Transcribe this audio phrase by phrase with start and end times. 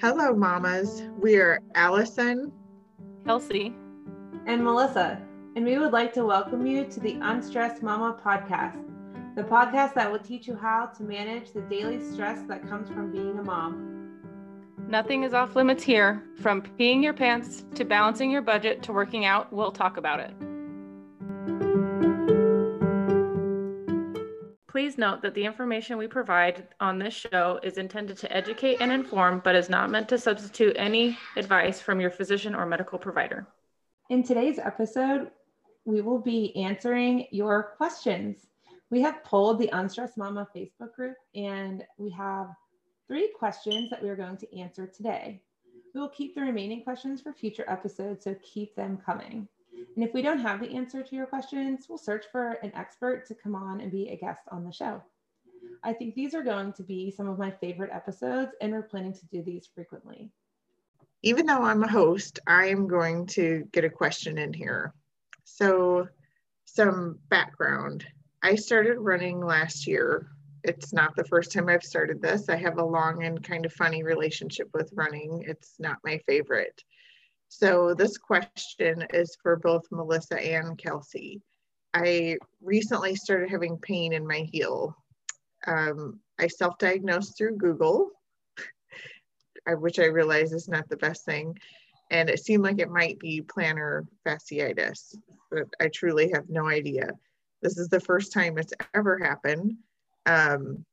[0.00, 1.02] Hello, mamas.
[1.18, 2.52] We are Allison,
[3.24, 3.74] Kelsey,
[4.46, 5.20] and Melissa,
[5.56, 8.80] and we would like to welcome you to the Unstressed Mama podcast,
[9.34, 13.10] the podcast that will teach you how to manage the daily stress that comes from
[13.10, 14.20] being a mom.
[14.86, 16.22] Nothing is off limits here.
[16.36, 20.32] From peeing your pants to balancing your budget to working out, we'll talk about it.
[24.78, 28.92] Please note that the information we provide on this show is intended to educate and
[28.92, 33.44] inform, but is not meant to substitute any advice from your physician or medical provider.
[34.08, 35.32] In today's episode,
[35.84, 38.46] we will be answering your questions.
[38.88, 42.46] We have polled the Unstressed Mama Facebook group, and we have
[43.08, 45.42] three questions that we are going to answer today.
[45.92, 49.48] We will keep the remaining questions for future episodes, so keep them coming.
[49.94, 53.26] And if we don't have the answer to your questions, we'll search for an expert
[53.26, 55.02] to come on and be a guest on the show.
[55.82, 59.12] I think these are going to be some of my favorite episodes, and we're planning
[59.12, 60.30] to do these frequently.
[61.22, 64.94] Even though I'm a host, I am going to get a question in here.
[65.44, 66.08] So,
[66.64, 68.06] some background
[68.42, 70.30] I started running last year.
[70.62, 72.48] It's not the first time I've started this.
[72.48, 76.82] I have a long and kind of funny relationship with running, it's not my favorite.
[77.48, 81.40] So this question is for both Melissa and Kelsey.
[81.94, 84.94] I recently started having pain in my heel.
[85.66, 88.10] Um, I self-diagnosed through Google,
[89.66, 91.58] which I realize is not the best thing.
[92.10, 95.16] And it seemed like it might be plantar fasciitis,
[95.50, 97.10] but I truly have no idea.
[97.62, 99.74] This is the first time it's ever happened.
[100.26, 100.84] Um,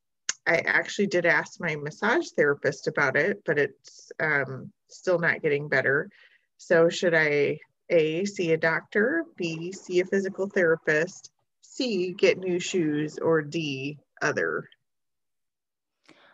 [0.48, 5.68] I actually did ask my massage therapist about it, but it's um, still not getting
[5.68, 6.10] better.
[6.58, 12.60] So should I A, see a doctor, B, see a physical therapist, C, get new
[12.60, 14.68] shoes, or D, other?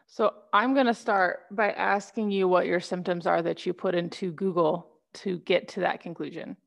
[0.07, 3.95] So I'm going to start by asking you what your symptoms are that you put
[3.95, 6.57] into Google to get to that conclusion.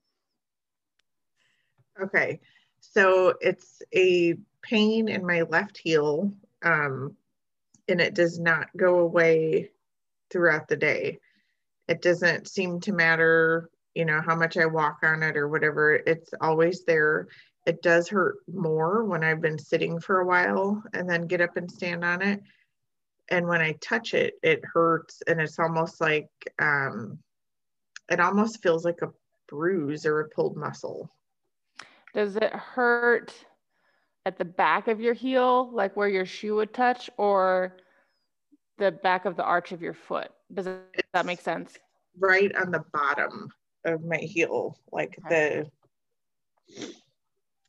[2.03, 2.41] Okay.
[2.81, 6.33] So it's a pain in my left heel,
[6.63, 7.17] um,
[7.89, 9.71] and it does not go away
[10.31, 11.19] throughout the day
[11.89, 15.95] it doesn't seem to matter you know how much i walk on it or whatever
[15.95, 17.29] it's always there.
[17.67, 21.57] It does hurt more when i've been sitting for a while and then get up
[21.57, 22.43] and stand on it.
[23.31, 26.29] And when i touch it it hurts and it's almost like
[26.59, 27.19] um
[28.11, 29.13] it almost feels like a
[29.49, 31.11] bruise or a pulled muscle.
[32.13, 33.33] Does it hurt
[34.27, 37.77] at the back of your heel like where your shoe would touch or
[38.79, 41.79] the back of the arch of your foot does it, that make sense?
[42.19, 43.51] Right on the bottom
[43.85, 45.67] of my heel, like okay.
[46.69, 46.91] the,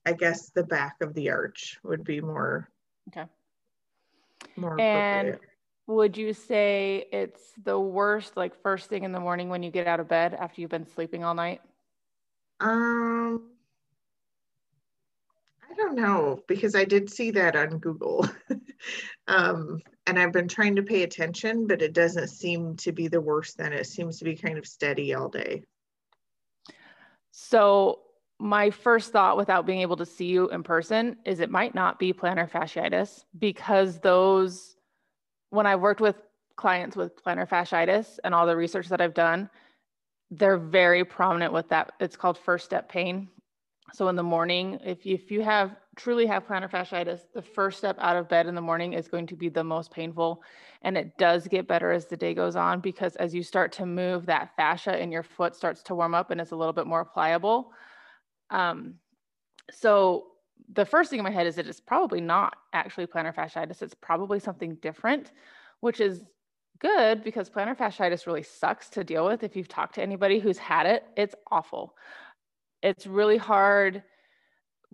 [0.06, 2.70] I guess the back of the arch would be more.
[3.10, 3.26] Okay.
[4.56, 5.40] More and
[5.88, 9.88] would you say it's the worst, like first thing in the morning when you get
[9.88, 11.62] out of bed after you've been sleeping all night?
[12.60, 13.50] Um,
[15.70, 18.28] I don't know because I did see that on Google.
[19.28, 23.22] um, and I've been trying to pay attention, but it doesn't seem to be the
[23.22, 23.74] worst then.
[23.74, 25.64] It seems to be kind of steady all day.
[27.32, 28.00] So,
[28.38, 31.98] my first thought without being able to see you in person is it might not
[31.98, 34.76] be plantar fasciitis because those,
[35.52, 36.18] when I worked with
[36.58, 39.50] clients with plantar fasciitis and all the research that I've done,
[40.32, 41.94] they're very prominent with that.
[42.02, 43.30] It's called first step pain.
[43.94, 47.78] So in the morning, if you, if you have truly have plantar fasciitis, the first
[47.78, 50.44] step out of bed in the morning is going to be the most painful.
[50.82, 53.86] And it does get better as the day goes on because as you start to
[53.86, 56.88] move, that fascia in your foot starts to warm up and it's a little bit
[56.88, 57.72] more pliable.
[58.50, 58.96] Um,
[59.72, 60.28] so
[60.74, 63.82] the first thing in my head is that it's probably not actually plantar fasciitis.
[63.82, 65.32] It's probably something different,
[65.80, 66.24] which is
[66.80, 69.44] good because plantar fasciitis really sucks to deal with.
[69.44, 71.96] If you've talked to anybody who's had it, it's awful.
[72.84, 74.04] It's really hard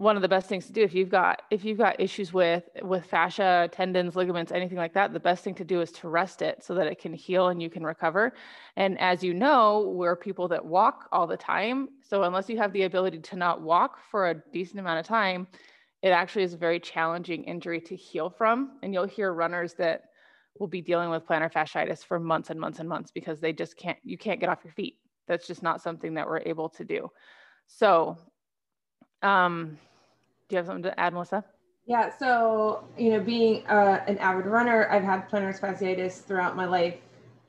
[0.01, 2.63] one of the best things to do if you've got if you've got issues with
[2.81, 6.42] with fascia tendons ligaments anything like that the best thing to do is to rest
[6.42, 8.33] it so that it can heal and you can recover.
[8.75, 11.89] And as you know we're people that walk all the time.
[12.01, 15.48] So unless you have the ability to not walk for a decent amount of time
[16.01, 18.80] it actually is a very challenging injury to heal from.
[18.81, 20.06] And you'll hear runners that
[20.57, 23.77] will be dealing with plantar fasciitis for months and months and months because they just
[23.77, 24.97] can't you can't get off your feet.
[25.27, 27.09] That's just not something that we're able to do.
[27.68, 28.18] So
[29.21, 29.77] um
[30.51, 31.44] do you have something to add, Melissa?
[31.88, 36.65] Yeah, so you know, being uh, an avid runner, I've had plantar fasciitis throughout my
[36.65, 36.98] life.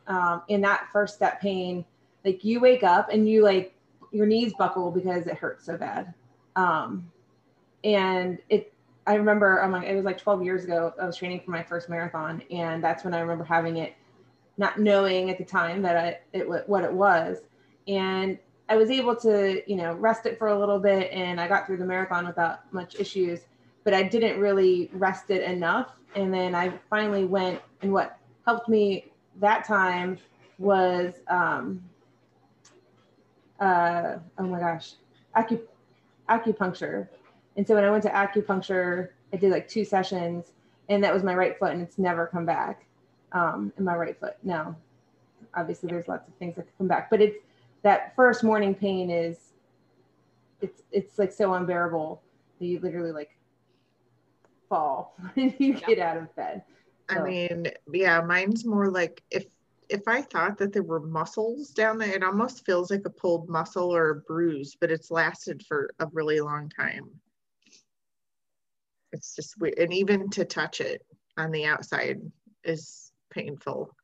[0.09, 1.85] Um, in that first step pain,
[2.25, 3.75] like you wake up and you like
[4.13, 6.15] your knees buckle because it hurts so bad.
[6.57, 7.11] Um,
[7.85, 8.73] and it,
[9.07, 10.95] I remember, I'm like, it was like 12 years ago.
[11.01, 13.95] I was training for my first marathon, and that's when I remember having it.
[14.59, 17.39] not knowing at the time that I, it what it was.
[17.89, 18.39] And
[18.73, 21.67] I was able to, you know, rest it for a little bit and I got
[21.67, 23.41] through the marathon without much issues,
[23.85, 25.91] but I didn't really rest it enough.
[26.15, 28.17] And then I finally went and what
[28.47, 30.17] helped me that time
[30.57, 31.85] was, um,
[33.61, 34.95] uh, oh my gosh,
[35.37, 35.69] acu-
[36.31, 37.09] acupuncture.
[37.59, 40.53] And so when I went to acupuncture, I did like two sessions
[40.89, 42.87] and that was my right foot and it's never come back
[43.33, 44.39] um, in my right foot.
[44.43, 44.77] Now,
[45.55, 47.37] obviously there's lots of things that come back, but it's
[47.83, 49.39] that first morning pain is,
[50.61, 52.23] it's, it's like so unbearable
[52.59, 53.37] that you literally like
[54.69, 56.63] fall when you get out of bed.
[57.11, 57.19] So.
[57.19, 59.45] I mean, yeah, mine's more like if
[59.93, 63.51] if I thought that there were muscles down there, it almost feels like a pulled
[63.51, 67.11] muscle or a bruise, but it's lasted for a really long time.
[69.13, 69.79] It's just weird.
[69.79, 71.03] And even to touch it
[71.37, 72.23] on the outside
[72.65, 73.95] is painful.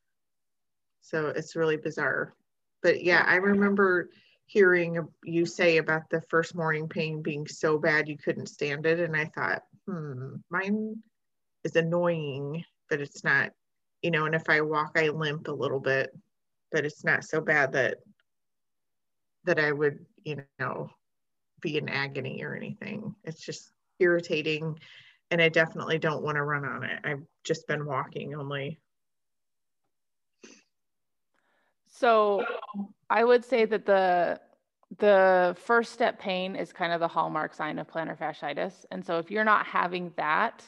[1.01, 2.35] So it's really bizarre.
[2.81, 4.09] But yeah, I remember
[4.45, 8.99] hearing you say about the first morning pain being so bad you couldn't stand it.
[8.99, 11.03] And I thought, hmm, mine
[11.63, 13.51] is annoying, but it's not
[14.01, 16.11] you know, and if I walk, I limp a little bit,
[16.71, 17.97] but it's not so bad that
[19.45, 20.89] that I would, you know,
[21.61, 23.15] be in agony or anything.
[23.23, 24.79] It's just irritating,
[25.31, 26.99] and I definitely don't want to run on it.
[27.03, 28.79] I've just been walking only.
[31.99, 32.45] So,
[33.09, 34.39] I would say that the
[34.97, 39.17] the first step pain is kind of the hallmark sign of plantar fasciitis, and so
[39.19, 40.63] if you're not having that,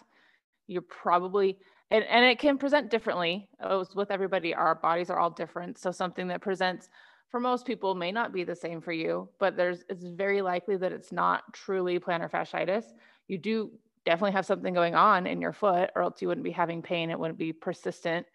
[0.68, 1.58] you're probably
[1.90, 3.48] and, and it can present differently.
[3.62, 5.78] Oh, As with everybody our bodies are all different.
[5.78, 6.90] So something that presents
[7.30, 10.76] for most people may not be the same for you but there's it's very likely
[10.76, 12.86] that it's not truly plantar fasciitis.
[13.30, 13.72] You do
[14.06, 17.10] definitely have something going on in your foot or else you wouldn't be having pain.
[17.10, 18.26] It wouldn't be persistent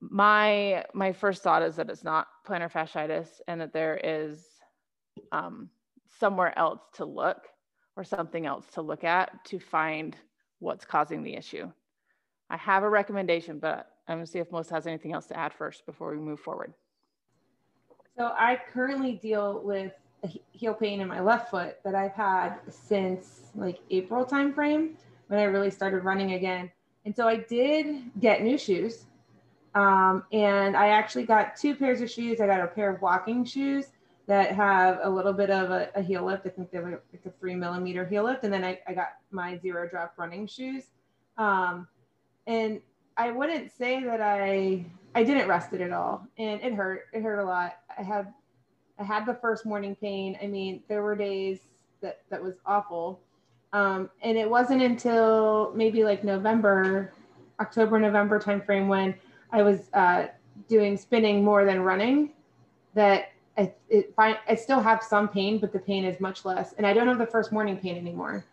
[0.00, 4.44] my my first thought is that it's not plantar fasciitis and that there is
[5.32, 5.70] um,
[6.18, 7.48] somewhere else to look
[7.96, 10.16] or something else to look at to find
[10.58, 11.70] what's causing the issue
[12.50, 15.52] I have a recommendation, but I'm gonna see if Melissa has anything else to add
[15.52, 16.74] first before we move forward.
[18.16, 19.92] So I currently deal with
[20.52, 24.92] heel pain in my left foot that I've had since like April timeframe
[25.26, 26.70] when I really started running again.
[27.04, 29.06] And so I did get new shoes.
[29.74, 32.40] Um, and I actually got two pairs of shoes.
[32.40, 33.86] I got a pair of walking shoes
[34.26, 36.46] that have a little bit of a, a heel lift.
[36.46, 38.44] I think they're like a three millimeter heel lift.
[38.44, 40.84] And then I, I got my zero drop running shoes.
[41.36, 41.88] Um,
[42.46, 42.80] and
[43.16, 44.84] I wouldn't say that I
[45.14, 47.04] I didn't rest it at all, and it hurt.
[47.12, 47.76] It hurt a lot.
[47.96, 48.32] I had
[48.98, 50.36] I had the first morning pain.
[50.42, 51.60] I mean, there were days
[52.00, 53.20] that that was awful,
[53.72, 57.12] um, and it wasn't until maybe like November,
[57.60, 59.14] October, November timeframe when
[59.54, 60.26] I was uh,
[60.68, 62.32] doing spinning more than running
[62.94, 66.86] that I it I still have some pain, but the pain is much less, and
[66.86, 68.44] I don't have the first morning pain anymore.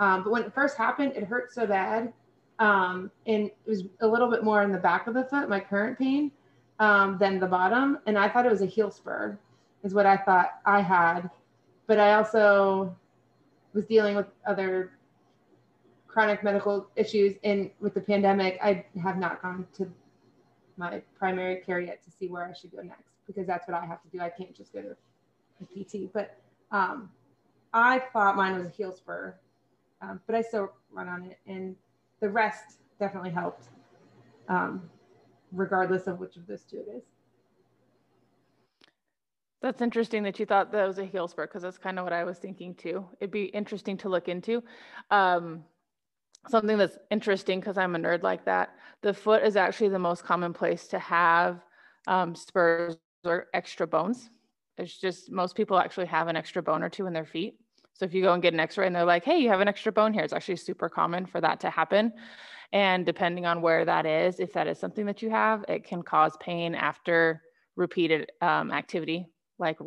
[0.00, 2.12] Um, but when it first happened, it hurt so bad
[2.58, 5.60] um, and it was a little bit more in the back of the foot, my
[5.60, 6.32] current pain,
[6.80, 7.98] um, than the bottom.
[8.06, 9.38] And I thought it was a heel spur,
[9.84, 11.30] is what I thought I had.
[11.86, 12.94] But I also
[13.74, 14.92] was dealing with other
[16.08, 17.36] chronic medical issues.
[17.44, 19.90] And with the pandemic, I have not gone to
[20.78, 23.84] my primary care yet to see where I should go next because that's what I
[23.84, 24.20] have to do.
[24.20, 24.94] I can't just go to
[25.66, 26.12] PT.
[26.12, 26.38] But
[26.70, 27.10] um,
[27.72, 29.34] I thought mine was a heel spur,
[30.00, 31.38] um, but I still run on it.
[31.46, 31.76] And
[32.20, 33.68] the rest definitely helped,
[34.48, 34.88] um,
[35.52, 37.02] regardless of which of those two it is.
[39.60, 42.12] That's interesting that you thought that was a heel spur because that's kind of what
[42.12, 43.04] I was thinking too.
[43.20, 44.62] It'd be interesting to look into.
[45.10, 45.64] Um,
[46.46, 48.74] something that's interesting because I'm a nerd like that.
[49.02, 51.60] The foot is actually the most common place to have
[52.06, 54.30] um, spurs or extra bones.
[54.76, 57.58] It's just most people actually have an extra bone or two in their feet.
[57.94, 59.66] So if you go and get an x-ray and they're like, hey, you have an
[59.66, 62.12] extra bone here, it's actually super common for that to happen.
[62.72, 66.02] And depending on where that is, if that is something that you have, it can
[66.02, 67.42] cause pain after
[67.76, 69.26] repeated um, activity
[69.58, 69.78] like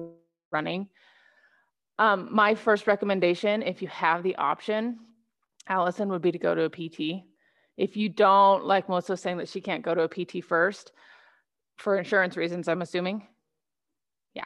[0.51, 0.89] running.
[1.99, 4.99] Um, my first recommendation, if you have the option,
[5.71, 7.23] Allison, would be to go to a PT.
[7.77, 10.91] If you don't, like Melissa was saying that she can't go to a PT first
[11.77, 13.27] for insurance reasons, I'm assuming.
[14.33, 14.43] Yeah.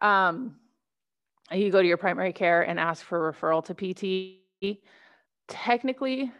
[0.00, 0.56] Um,
[1.50, 4.78] you go to your primary care and ask for referral to PT.
[5.48, 6.30] Technically,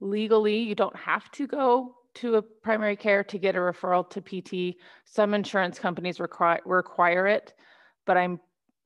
[0.00, 4.20] legally, you don't have to go to a primary care to get a referral to
[4.20, 4.78] PT.
[5.04, 7.52] Some insurance companies require require it,
[8.06, 8.38] but I'm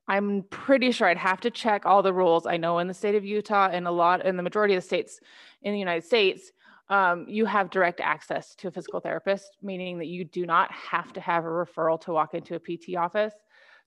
[0.08, 2.46] I'm pretty sure I'd have to check all the rules.
[2.46, 4.86] I know in the state of Utah and a lot in the majority of the
[4.86, 5.20] states
[5.62, 6.50] in the United States,
[6.88, 11.12] um, you have direct access to a physical therapist, meaning that you do not have
[11.12, 13.34] to have a referral to walk into a PT office.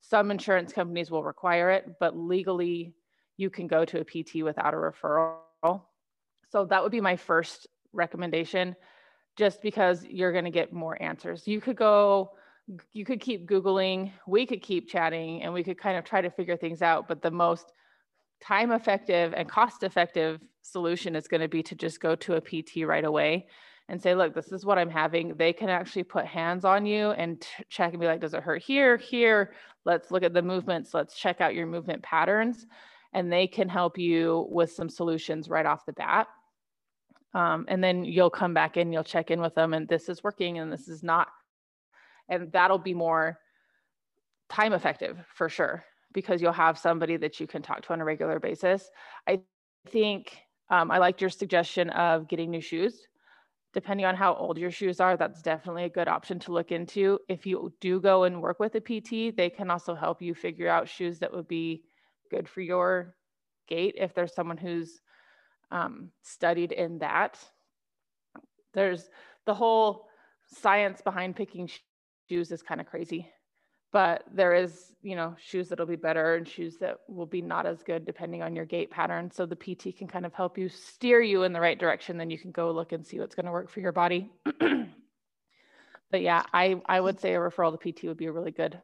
[0.02, 2.94] Some insurance companies will require it, but legally,
[3.38, 5.82] you can go to a PT without a referral.
[6.50, 8.76] So that would be my first recommendation,
[9.36, 11.48] just because you're going to get more answers.
[11.48, 12.34] You could go,
[12.94, 16.30] you could keep Googling, we could keep chatting, and we could kind of try to
[16.30, 17.08] figure things out.
[17.08, 17.72] But the most
[18.42, 22.42] time effective and cost effective solution is going to be to just go to a
[22.42, 23.48] PT right away
[23.90, 25.36] and say, look, this is what I'm having.
[25.36, 28.44] They can actually put hands on you and t- check and be like, does it
[28.44, 29.54] hurt here, here?
[29.86, 30.94] Let's look at the movements.
[30.94, 32.66] Let's check out your movement patterns.
[33.14, 36.28] And they can help you with some solutions right off the bat.
[37.34, 40.24] Um, and then you'll come back in, you'll check in with them, and this is
[40.24, 41.28] working and this is not.
[42.32, 43.38] And that'll be more
[44.50, 45.84] time effective for sure
[46.14, 48.90] because you'll have somebody that you can talk to on a regular basis.
[49.28, 49.42] I
[49.90, 50.36] think
[50.70, 53.08] um, I liked your suggestion of getting new shoes.
[53.74, 57.20] Depending on how old your shoes are, that's definitely a good option to look into.
[57.30, 60.68] If you do go and work with a PT, they can also help you figure
[60.68, 61.84] out shoes that would be
[62.30, 63.16] good for your
[63.68, 65.00] gait if there's someone who's
[65.72, 67.40] um, studied in that.
[68.74, 69.10] There's
[69.46, 70.08] the whole
[70.48, 71.70] science behind picking
[72.32, 73.30] shoes is kind of crazy.
[73.92, 77.66] But there is you know shoes that'll be better and shoes that will be not
[77.66, 79.30] as good depending on your gait pattern.
[79.32, 82.30] So the pt can kind of help you steer you in the right direction then
[82.30, 84.32] you can go look and see what's going to work for your body.
[86.12, 88.78] But yeah i i would say a referral to pt would be a really good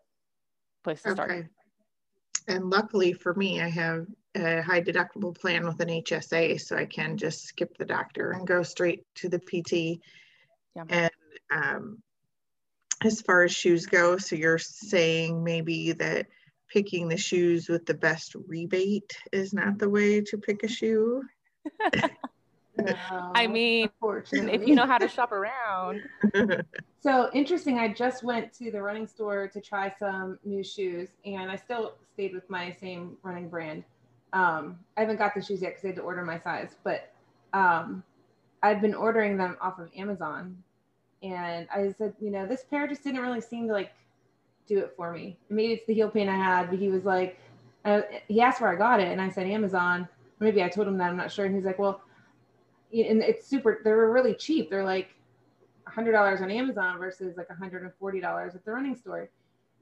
[0.85, 1.29] place to start.
[1.29, 1.47] Okay.
[2.47, 6.85] and luckily for me i have a high deductible plan with an hsa so i
[6.85, 9.99] can just skip the doctor and go straight to the pt
[10.73, 10.85] yeah.
[10.89, 11.11] and
[11.51, 12.01] um,
[13.03, 14.17] as far as shoes go.
[14.17, 16.27] So you're saying maybe that
[16.69, 21.23] picking the shoes with the best rebate is not the way to pick a shoe?
[21.93, 26.01] no, I mean, if you know how to shop around.
[26.99, 27.79] so interesting.
[27.79, 31.95] I just went to the running store to try some new shoes, and I still
[32.13, 33.83] stayed with my same running brand.
[34.33, 37.13] Um, I haven't got the shoes yet because I had to order my size, but
[37.53, 38.03] um,
[38.61, 40.61] I've been ordering them off of Amazon
[41.23, 43.91] and I said, you know, this pair just didn't really seem to like
[44.67, 45.37] do it for me.
[45.49, 47.39] Maybe it's the heel pain I had, but he was like,
[47.85, 50.07] uh, he asked where I got it, and I said Amazon.
[50.39, 52.01] Maybe I told him that I'm not sure, and he's like, well,
[52.91, 53.81] and it's super.
[53.83, 54.69] They were really cheap.
[54.69, 55.09] They're like
[55.85, 59.29] hundred dollars on Amazon versus like hundred and forty dollars at the running store.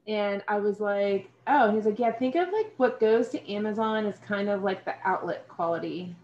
[0.06, 4.06] And I was like, oh, he's like, yeah, think of like what goes to Amazon
[4.06, 6.14] is kind of like the outlet quality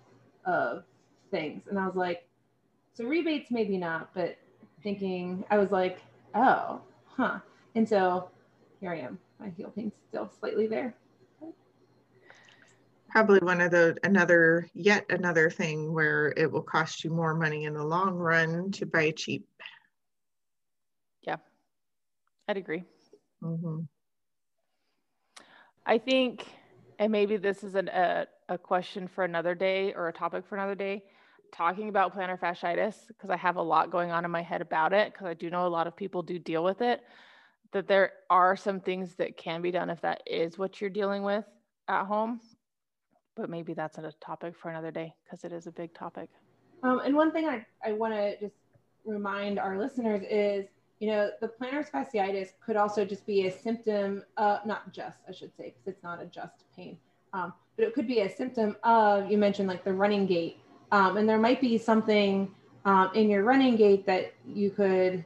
[0.47, 0.85] of
[1.33, 1.65] things.
[1.69, 2.29] And I was like,
[2.95, 4.37] so rebates maybe not, but
[4.83, 6.03] thinking, I was like,
[6.35, 7.39] oh, huh.
[7.75, 8.29] And so
[8.81, 9.19] here I am.
[9.39, 10.95] My heel pain's still slightly there.
[13.11, 17.65] Probably one of the another yet another thing where it will cost you more money
[17.65, 19.47] in the long run to buy cheap.
[21.23, 21.37] Yeah,
[22.49, 22.85] I'd agree.
[23.43, 23.81] Mm-hmm.
[25.85, 26.47] I think,
[26.99, 30.57] and maybe this is an, a, a question for another day or a topic for
[30.57, 31.05] another day
[31.53, 34.93] talking about plantar fasciitis because I have a lot going on in my head about
[34.93, 37.03] it because I do know a lot of people do deal with it.
[37.73, 41.23] That there are some things that can be done if that is what you're dealing
[41.23, 41.45] with
[41.89, 42.41] at home.
[43.37, 46.29] But maybe that's a topic for another day because it is a big topic.
[46.83, 48.57] Um, and one thing I, I want to just
[49.05, 50.67] remind our listeners is,
[51.01, 55.33] you know, the plantar fasciitis could also just be a symptom, of, not just, I
[55.33, 56.99] should say, because it's not a just pain,
[57.33, 60.59] um, but it could be a symptom of, you mentioned like the running gait
[60.93, 65.25] um, and there might be something um, in your running gait that you could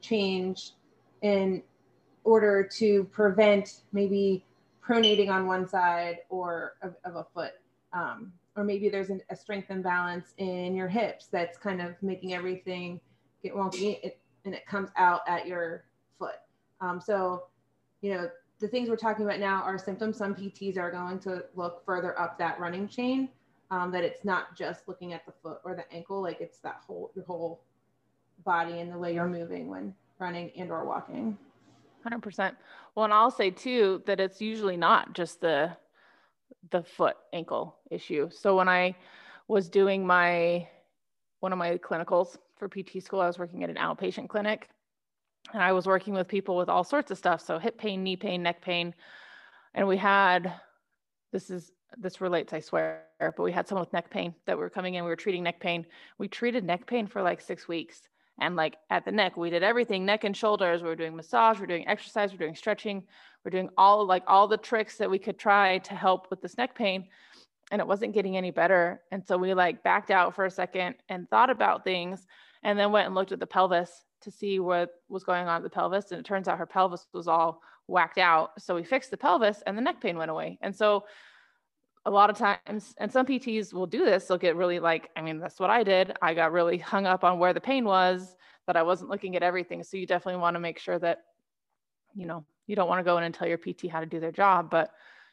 [0.00, 0.72] change
[1.22, 1.62] in
[2.22, 4.44] order to prevent maybe
[4.86, 7.52] pronating on one side or of, of a foot.
[7.92, 12.34] Um, or maybe there's an, a strength imbalance in your hips that's kind of making
[12.34, 13.00] everything
[13.42, 14.12] get wonky
[14.44, 15.84] and it comes out at your
[16.18, 16.36] foot.
[16.80, 17.44] Um, so,
[18.02, 18.28] you know,
[18.60, 20.18] the things we're talking about now are symptoms.
[20.18, 23.30] Some PTs are going to look further up that running chain
[23.70, 26.82] um, that it's not just looking at the foot or the ankle, like it's that
[26.86, 27.62] whole your whole
[28.44, 31.36] body and the way you're moving when running and or walking.
[32.06, 32.54] 100%.
[32.94, 35.76] Well, and I'll say too that it's usually not just the
[36.70, 38.28] the foot ankle issue.
[38.30, 38.94] So when I
[39.48, 40.68] was doing my
[41.40, 44.68] one of my clinicals for PT school, I was working at an outpatient clinic
[45.52, 47.40] and I was working with people with all sorts of stuff.
[47.40, 48.94] So hip pain, knee pain, neck pain.
[49.74, 50.52] And we had
[51.32, 54.62] this is this relates, I swear, but we had someone with neck pain that we
[54.62, 55.04] were coming in.
[55.04, 55.86] We were treating neck pain.
[56.18, 58.02] We treated neck pain for like six weeks.
[58.40, 60.82] And like at the neck, we did everything neck and shoulders.
[60.82, 63.02] We were doing massage, we are doing exercise, we are doing stretching,
[63.44, 66.42] we are doing all like all the tricks that we could try to help with
[66.42, 67.06] this neck pain.
[67.70, 69.02] and it wasn't getting any better.
[69.10, 72.26] And so we like backed out for a second and thought about things
[72.62, 75.62] and then went and looked at the pelvis to see what was going on at
[75.62, 76.10] the pelvis.
[76.10, 78.50] And it turns out her pelvis was all whacked out.
[78.60, 80.58] So we fixed the pelvis and the neck pain went away.
[80.62, 81.04] And so
[82.06, 85.22] a lot of times, and some PTs will do this, they'll get really like, I
[85.22, 86.12] mean, that's what I did.
[86.22, 88.36] I got really hung up on where the pain was,
[88.68, 89.82] that I wasn't looking at everything.
[89.82, 91.18] So you definitely want to make sure that,
[92.14, 94.20] you know, you don't want to go in and tell your PT how to do
[94.20, 94.90] their job, but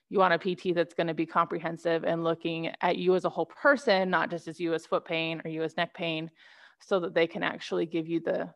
[0.10, 3.30] you want a PT that's going to be comprehensive and looking at you as a
[3.30, 6.30] whole person, not just as you as foot pain or you as neck pain,
[6.82, 8.50] so that they can actually give you the,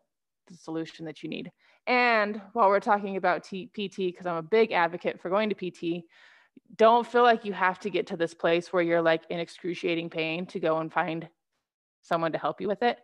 [0.47, 1.51] the solution that you need.
[1.86, 5.55] And while we're talking about T- PT, because I'm a big advocate for going to
[5.55, 6.03] PT,
[6.75, 10.09] don't feel like you have to get to this place where you're like in excruciating
[10.09, 11.27] pain to go and find
[12.01, 12.99] someone to help you with it.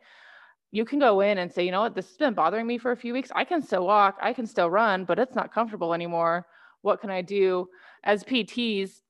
[0.71, 2.91] You can go in and say, you know what, this has been bothering me for
[2.91, 3.31] a few weeks.
[3.35, 6.47] I can still walk, I can still run, but it's not comfortable anymore.
[6.81, 7.69] What can I do?
[8.03, 9.01] As PTs,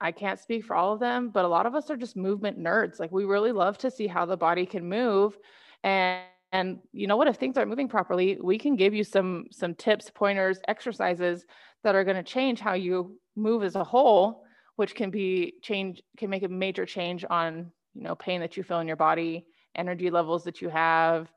[0.00, 2.58] I can't speak for all of them, but a lot of us are just movement
[2.58, 2.98] nerds.
[2.98, 5.38] Like we really love to see how the body can move.
[5.82, 9.44] And and you know what if things aren't moving properly we can give you some
[9.50, 11.44] some tips pointers exercises
[11.84, 14.42] that are going to change how you move as a whole
[14.76, 18.62] which can be change can make a major change on you know pain that you
[18.62, 21.30] feel in your body energy levels that you have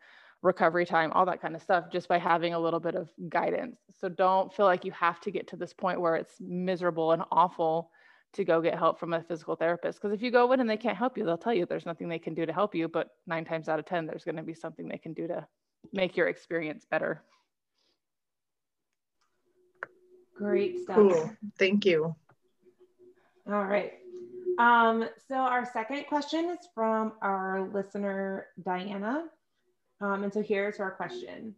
[0.44, 3.78] recovery time all that kind of stuff just by having a little bit of guidance
[4.00, 7.24] so don't feel like you have to get to this point where it's miserable and
[7.32, 7.92] awful
[8.34, 10.00] to go get help from a physical therapist.
[10.00, 12.08] Because if you go in and they can't help you, they'll tell you there's nothing
[12.08, 12.88] they can do to help you.
[12.88, 15.46] But nine times out of 10, there's going to be something they can do to
[15.94, 17.24] make your experience better.
[20.38, 20.96] Great stuff.
[20.96, 21.32] Cool.
[21.58, 22.16] Thank you.
[23.48, 23.94] All right.
[24.60, 29.26] Um, so our second question is from our listener, Diana.
[30.02, 31.56] Um, and so here's our question.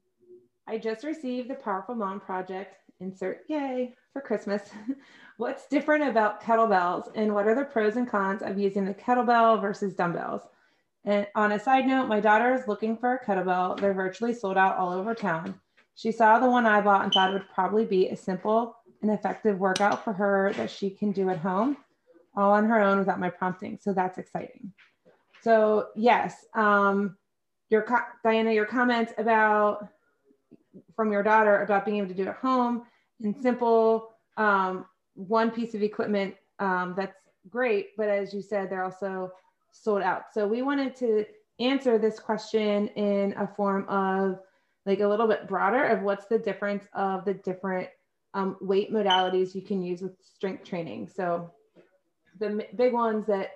[0.67, 4.69] I just received the Powerful Mom Project, insert yay, for Christmas.
[5.37, 9.61] What's different about kettlebells and what are the pros and cons of using the kettlebell
[9.61, 10.41] versus dumbbells?
[11.05, 13.79] And on a side note, my daughter is looking for a kettlebell.
[13.79, 15.55] They're virtually sold out all over town.
[15.99, 19.11] She saw the one I bought and thought it would probably be a simple and
[19.11, 21.75] effective workout for her that she can do at home
[22.37, 23.77] all on her own without my prompting.
[23.81, 24.71] So that's exciting.
[25.41, 27.17] So yes, um,
[27.69, 27.85] your
[28.23, 29.89] Diana, your comments about
[30.95, 32.83] from your daughter about being able to do it at home
[33.21, 34.85] and simple um,
[35.15, 37.17] one piece of equipment um, that's
[37.49, 39.33] great, but as you said, they're also
[39.73, 40.33] sold out.
[40.33, 41.25] So we wanted to
[41.59, 44.39] answer this question in a form of
[44.89, 47.87] like a little bit broader of what's the difference of the different
[48.33, 51.07] um, weight modalities you can use with strength training.
[51.07, 51.51] So
[52.39, 53.51] the big ones that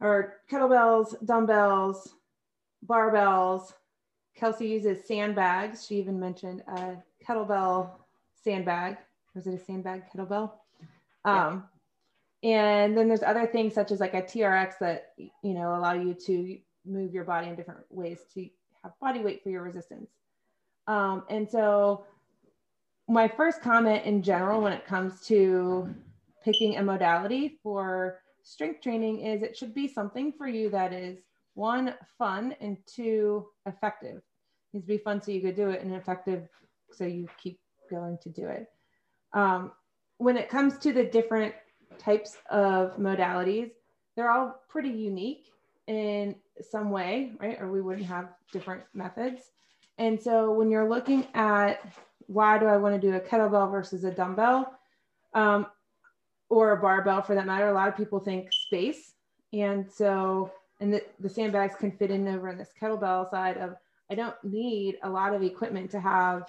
[0.00, 2.14] are kettlebells, dumbbells,
[2.86, 3.72] barbells.
[4.36, 5.86] Kelsey uses sandbags.
[5.86, 7.90] She even mentioned a kettlebell
[8.42, 8.98] sandbag
[9.34, 10.52] was it a sandbag kettlebell?
[11.24, 11.64] Um,
[12.42, 16.14] And then there's other things such as like a TRX that, you know, allow you
[16.26, 18.48] to move your body in different ways to
[18.82, 20.10] have body weight for your resistance.
[20.86, 22.04] Um, and so
[23.08, 25.94] my first comment in general when it comes to
[26.44, 31.18] picking a modality for strength training is it should be something for you that is
[31.54, 34.16] one fun and two effective.
[34.16, 34.22] It
[34.74, 36.48] needs to be fun so you could do it and effective
[36.92, 37.58] so you keep
[37.90, 38.68] going to do it.
[39.32, 39.72] Um,
[40.18, 41.54] when it comes to the different
[41.98, 43.70] types of modalities,
[44.16, 45.46] they're all pretty unique
[45.86, 47.60] in some way, right?
[47.60, 49.50] Or we wouldn't have different methods.
[49.98, 51.80] And so when you're looking at
[52.26, 54.72] why do I want to do a kettlebell versus a dumbbell
[55.34, 55.66] um,
[56.48, 59.14] or a barbell for that matter, a lot of people think space.
[59.52, 63.74] And so, and the, the sandbags can fit in over in this kettlebell side of,
[64.10, 66.48] I don't need a lot of equipment to have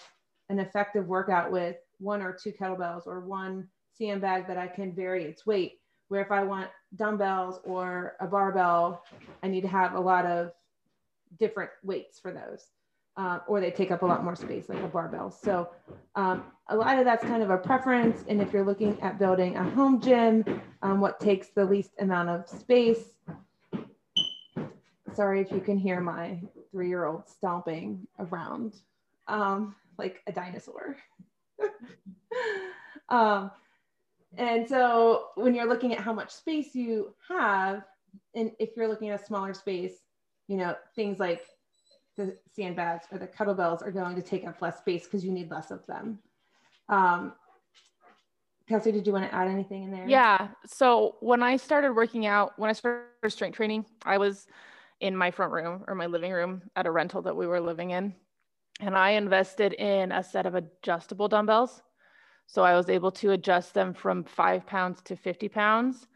[0.49, 5.23] an effective workout with one or two kettlebells or one sandbag that I can vary
[5.25, 5.73] its weight.
[6.07, 9.03] Where if I want dumbbells or a barbell,
[9.41, 10.51] I need to have a lot of
[11.39, 12.65] different weights for those.
[13.17, 15.31] Uh, or they take up a lot more space like a barbell.
[15.31, 15.69] So
[16.15, 18.25] um, a lot of that's kind of a preference.
[18.27, 20.43] And if you're looking at building a home gym,
[20.81, 23.15] um, what takes the least amount of space.
[25.13, 28.81] Sorry if you can hear my three-year-old stomping around
[29.29, 30.97] um, like a dinosaur.
[33.09, 33.49] um,
[34.37, 37.83] and so when you're looking at how much space you have,
[38.33, 39.93] and if you're looking at a smaller space,
[40.47, 41.43] you know, things like
[42.15, 45.51] the sandbags or the kettlebells are going to take up less space because you need
[45.51, 46.19] less of them.
[46.89, 47.33] Um,
[48.67, 50.07] Kelsey, did you want to add anything in there?
[50.07, 50.47] Yeah.
[50.65, 54.47] So when I started working out, when I started strength training, I was
[55.01, 57.91] in my front room or my living room at a rental that we were living
[57.91, 58.15] in
[58.81, 61.81] and I invested in a set of adjustable dumbbells.
[62.47, 66.07] So I was able to adjust them from five pounds to 50 pounds.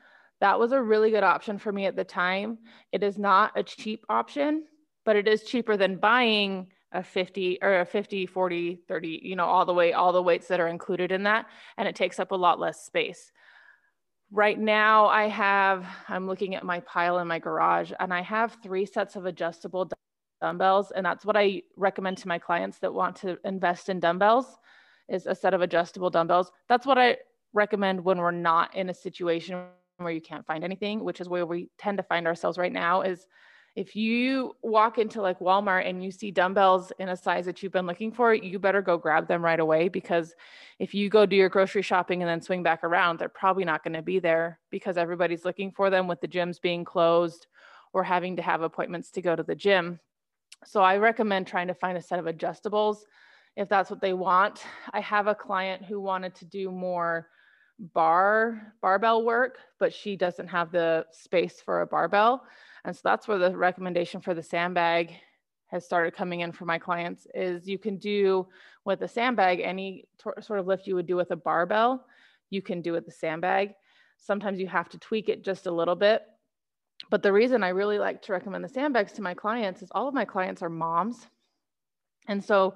[0.41, 2.59] That was a really good option for me at the time.
[2.91, 4.65] It is not a cheap option,
[5.09, 9.45] but it is cheaper than buying a 50 or a 50, 40, 30, you know,
[9.45, 11.47] all the way, all the weights that are included in that.
[11.79, 13.31] And it takes up a lot less space.
[14.29, 18.59] Right now, I have, I'm looking at my pile in my garage, and I have
[18.61, 19.89] three sets of adjustable
[20.41, 20.91] dumbbells.
[20.91, 24.59] And that's what I recommend to my clients that want to invest in dumbbells
[25.07, 26.51] is a set of adjustable dumbbells.
[26.67, 27.17] That's what I
[27.53, 29.63] recommend when we're not in a situation
[29.97, 33.01] where you can't find anything, which is where we tend to find ourselves right now
[33.01, 33.25] is
[33.79, 37.71] if you walk into like Walmart and you see dumbbells in a size that you've
[37.71, 40.35] been looking for, you better go grab them right away because
[40.79, 43.81] if you go do your grocery shopping and then swing back around, they're probably not
[43.81, 47.47] going to be there because everybody's looking for them with the gyms being closed
[47.93, 49.97] or having to have appointments to go to the gym.
[50.65, 52.97] So I recommend trying to find a set of adjustables
[53.55, 54.61] if that's what they want.
[54.91, 57.29] I have a client who wanted to do more
[57.79, 62.43] bar barbell work, but she doesn't have the space for a barbell.
[62.85, 65.13] And so that's where the recommendation for the sandbag
[65.67, 68.47] has started coming in for my clients is you can do
[68.85, 70.05] with a sandbag any
[70.41, 72.05] sort of lift you would do with a barbell,
[72.49, 73.73] you can do with the sandbag.
[74.17, 76.23] Sometimes you have to tweak it just a little bit.
[77.09, 80.07] But the reason I really like to recommend the sandbags to my clients is all
[80.07, 81.27] of my clients are moms.
[82.27, 82.75] And so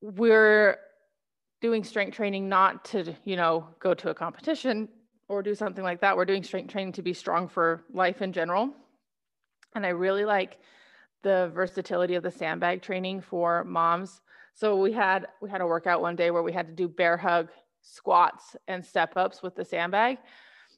[0.00, 0.78] we're
[1.62, 4.88] doing strength training not to, you know, go to a competition
[5.28, 6.16] or do something like that.
[6.16, 8.74] We're doing strength training to be strong for life in general.
[9.74, 10.58] And I really like
[11.22, 14.20] the versatility of the sandbag training for moms.
[14.54, 17.16] So we had we had a workout one day where we had to do bear
[17.16, 17.48] hug
[17.80, 20.18] squats and step ups with the sandbag.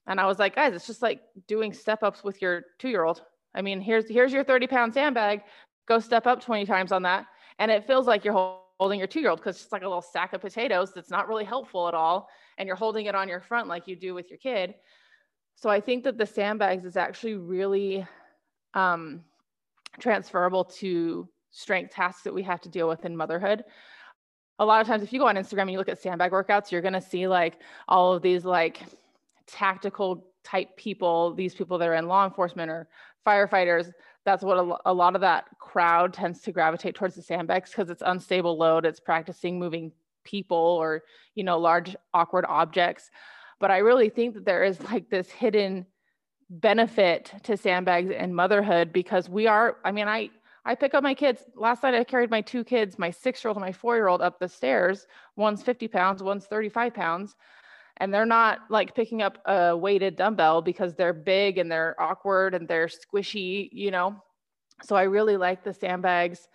[0.06, 3.04] And I was like, guys, it's just like doing step ups with your two year
[3.04, 3.22] old.
[3.54, 5.42] I mean, here's here's your 30 pound sandbag.
[5.86, 7.26] Go step up 20 times on that.
[7.58, 8.34] And it feels like you're
[8.78, 11.28] holding your two year old because it's like a little sack of potatoes that's not
[11.28, 14.30] really helpful at all and you're holding it on your front like you do with
[14.30, 14.74] your kid.
[15.56, 18.04] So I think that the sandbags is actually really
[18.74, 19.22] um,
[20.00, 23.64] transferable to strength tasks that we have to deal with in motherhood.
[24.58, 26.70] A lot of times, if you go on Instagram and you look at sandbag workouts,
[26.70, 28.82] you're going to see like all of these like
[29.46, 32.88] tactical type people, these people that are in law enforcement or
[33.26, 33.90] firefighters.
[34.24, 37.90] That's what a, a lot of that crowd tends to gravitate towards the sandbags because
[37.90, 38.86] it's unstable load.
[38.86, 39.92] It's practicing moving
[40.24, 43.10] people or you know large awkward objects
[43.60, 45.86] but i really think that there is like this hidden
[46.50, 50.28] benefit to sandbags and motherhood because we are i mean i
[50.64, 53.50] i pick up my kids last night i carried my two kids my six year
[53.50, 55.06] old and my four year old up the stairs
[55.36, 57.36] one's 50 pounds one's 35 pounds
[57.98, 62.54] and they're not like picking up a weighted dumbbell because they're big and they're awkward
[62.54, 64.14] and they're squishy you know
[64.82, 66.48] so i really like the sandbags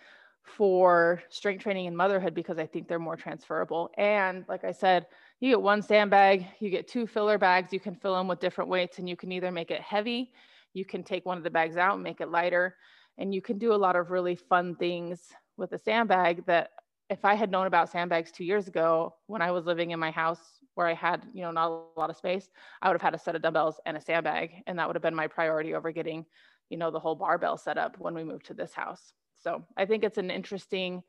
[0.56, 3.90] for strength training and motherhood because I think they're more transferable.
[3.96, 5.06] And like I said,
[5.38, 8.70] you get one sandbag, you get two filler bags, you can fill them with different
[8.70, 10.32] weights, and you can either make it heavy,
[10.74, 12.76] you can take one of the bags out and make it lighter,
[13.18, 16.70] and you can do a lot of really fun things with a sandbag that
[17.08, 20.10] if I had known about sandbags two years ago when I was living in my
[20.10, 22.48] house where I had, you know, not a lot of space,
[22.80, 24.62] I would have had a set of dumbbells and a sandbag.
[24.66, 26.24] And that would have been my priority over getting,
[26.70, 29.12] you know, the whole barbell set up when we moved to this house.
[29.42, 31.02] So I think it's an interesting,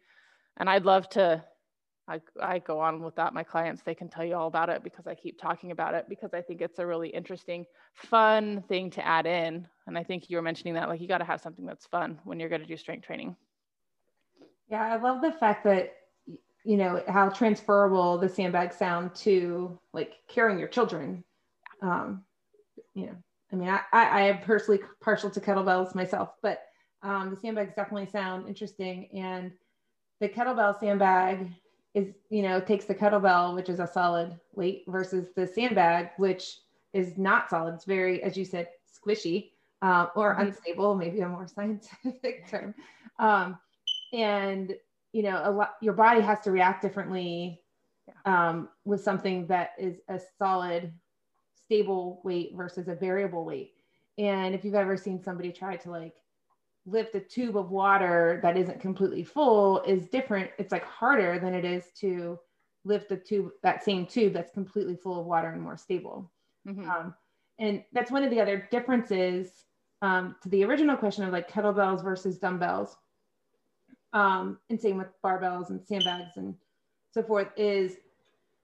[0.57, 1.41] and I'd love to,
[2.05, 3.33] I, I go on with that.
[3.33, 6.07] My clients, they can tell you all about it because I keep talking about it
[6.09, 9.65] because I think it's a really interesting, fun thing to add in.
[9.87, 12.19] And I think you were mentioning that, like you got to have something that's fun
[12.25, 13.37] when you're going to do strength training.
[14.69, 15.93] Yeah, I love the fact that
[16.63, 21.23] you know how transferable the sandbags sound to like carrying your children.
[21.81, 22.23] Um,
[22.93, 23.15] you know,
[23.51, 26.63] I mean, I, I am personally partial to kettlebells myself, but
[27.03, 29.09] um, the sandbags definitely sound interesting.
[29.13, 29.51] And
[30.19, 31.49] the kettlebell sandbag
[31.93, 36.59] is, you know, takes the kettlebell, which is a solid weight, versus the sandbag, which
[36.93, 37.73] is not solid.
[37.75, 40.47] It's very, as you said, squishy uh, or mm-hmm.
[40.47, 42.75] unstable, maybe a more scientific term.
[43.19, 43.57] Um,
[44.13, 44.75] and,
[45.13, 47.61] you know, a lot, your body has to react differently
[48.25, 50.93] um, with something that is a solid,
[51.65, 53.73] stable weight versus a variable weight.
[54.17, 56.13] And if you've ever seen somebody try to like
[56.85, 60.49] lift a tube of water that isn't completely full is different.
[60.57, 62.39] It's like harder than it is to
[62.83, 66.31] lift a tube, that same tube that's completely full of water and more stable.
[66.67, 66.89] Mm-hmm.
[66.89, 67.13] Um,
[67.59, 69.65] and that's one of the other differences
[70.01, 72.97] um, to the original question of like kettlebells versus dumbbells.
[74.13, 76.55] Um, and same with barbells and sandbags and
[77.13, 77.95] so forth is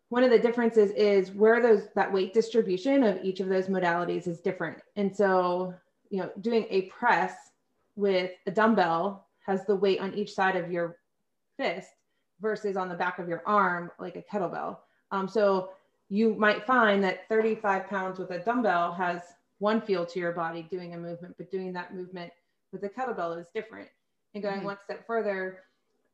[0.09, 4.27] one of the differences is where those that weight distribution of each of those modalities
[4.27, 4.77] is different.
[4.95, 5.73] And so,
[6.09, 7.33] you know, doing a press
[7.95, 10.97] with a dumbbell has the weight on each side of your
[11.57, 11.89] fist
[12.39, 14.77] versus on the back of your arm, like a kettlebell.
[15.11, 15.71] Um, so
[16.09, 19.21] you might find that 35 pounds with a dumbbell has
[19.59, 22.31] one feel to your body doing a movement, but doing that movement
[22.71, 23.89] with a kettlebell is different.
[24.33, 24.65] And going mm-hmm.
[24.65, 25.59] one step further,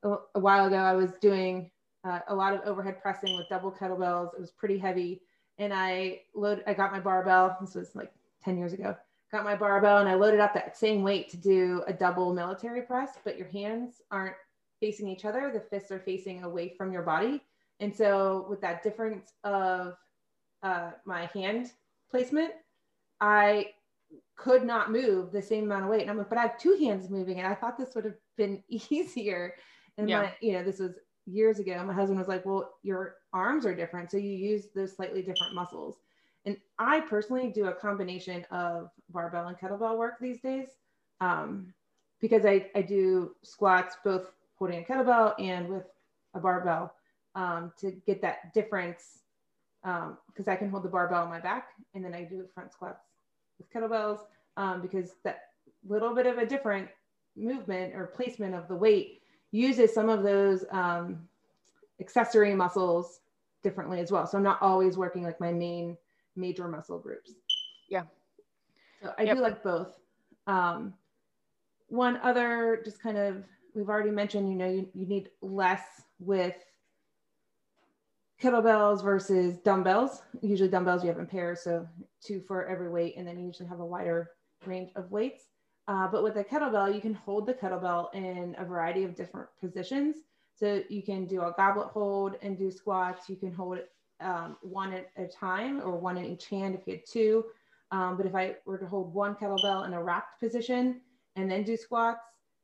[0.03, 1.69] a, a, while ago, I was doing
[2.03, 4.33] uh, a lot of overhead pressing with double kettlebells.
[4.33, 5.21] It was pretty heavy.
[5.57, 7.57] And I load, I got my barbell.
[7.61, 8.11] This was like
[8.43, 8.95] 10 years ago.
[9.31, 12.83] Got my barbell and I loaded up that same weight to do a double military
[12.83, 14.35] press, but your hands aren't
[14.79, 15.49] facing each other.
[15.51, 17.41] The fists are facing away from your body.
[17.79, 19.95] And so with that difference of
[20.61, 21.71] uh, my hand
[22.11, 22.51] placement,
[23.19, 23.71] I
[24.35, 26.01] could not move the same amount of weight.
[26.01, 28.17] And I'm like, but I have two hands moving, and I thought this would have
[28.37, 29.55] been easier.
[29.97, 30.21] And yeah.
[30.21, 30.93] my, you know, this was
[31.25, 31.81] years ago.
[31.85, 35.53] My husband was like, well, your arms are different, so you use those slightly different
[35.53, 35.97] muscles.
[36.45, 40.67] And I personally do a combination of barbell and kettlebell work these days
[41.21, 41.73] um,
[42.19, 45.85] because I, I do squats both holding a kettlebell and with
[46.33, 46.93] a barbell
[47.35, 49.19] um, to get that difference
[49.81, 52.73] because um, I can hold the barbell on my back and then I do front
[52.73, 53.05] squats
[53.63, 54.19] with kettlebells
[54.57, 55.39] um, because that
[55.87, 56.87] little bit of a different
[57.35, 59.21] movement or placement of the weight
[59.51, 61.19] uses some of those um,
[61.99, 63.19] accessory muscles
[63.63, 64.25] differently as well.
[64.27, 65.97] So I'm not always working like my main
[66.35, 67.33] major muscle groups.
[67.89, 68.03] Yeah.
[69.01, 69.37] So I yep.
[69.37, 69.99] do like both.
[70.47, 70.93] Um,
[71.87, 73.43] one other just kind of,
[73.75, 75.83] we've already mentioned, you know, you, you need less
[76.19, 76.55] with
[78.43, 80.21] kettlebells versus dumbbells.
[80.41, 81.87] Usually dumbbells you have in pairs, so
[82.21, 84.31] two for every weight, and then you usually have a wider
[84.65, 85.45] range of weights.
[85.87, 89.47] Uh, but with a kettlebell, you can hold the kettlebell in a variety of different
[89.61, 90.17] positions.
[90.55, 93.29] So you can do a goblet hold and do squats.
[93.29, 93.79] You can hold
[94.19, 97.45] um, one at a time or one in each hand if you had two.
[97.91, 101.01] Um, but if I were to hold one kettlebell in a racked position
[101.35, 102.21] and then do squats,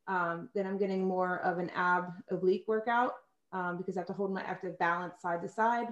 [0.08, 3.14] um, then I'm getting more of an ab oblique workout
[3.52, 5.88] um, because I have to hold my, I have to balance side to side.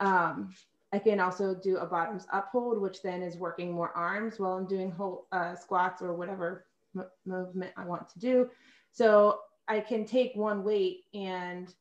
[0.00, 0.54] Um,
[0.92, 4.52] I can also do a bottoms up hold, which then is working more arms while
[4.52, 6.66] I'm doing whole, uh, squats or whatever
[7.24, 8.50] movement I want to do.
[8.92, 11.72] So I can take one weight and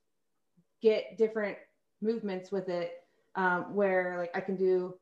[0.81, 1.57] get different
[2.01, 2.91] movements with it
[3.35, 4.95] um, where like I can do,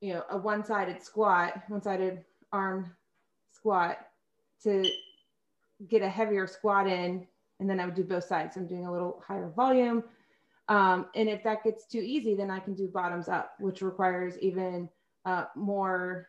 [0.00, 2.94] you know, a one-sided squat, one-sided arm
[3.52, 3.98] squat
[4.62, 4.84] to
[5.88, 7.26] get a heavier squat in
[7.60, 8.56] and then I would do both sides.
[8.56, 10.04] I'm doing a little higher volume.
[10.68, 14.36] Um, and if that gets too easy, then I can do bottoms up, which requires
[14.40, 14.88] even
[15.24, 16.28] uh, more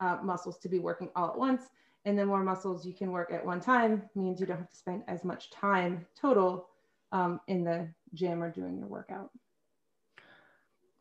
[0.00, 1.62] uh, muscles to be working all at once.
[2.04, 4.76] And the more muscles you can work at one time means you don't have to
[4.76, 6.68] spend as much time total
[7.12, 9.30] um, in the gym or doing your workout.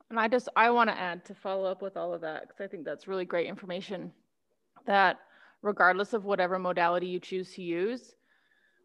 [0.09, 2.61] And I just, I want to add to follow up with all of that, because
[2.61, 4.11] I think that's really great information
[4.85, 5.19] that
[5.61, 8.15] regardless of whatever modality you choose to use,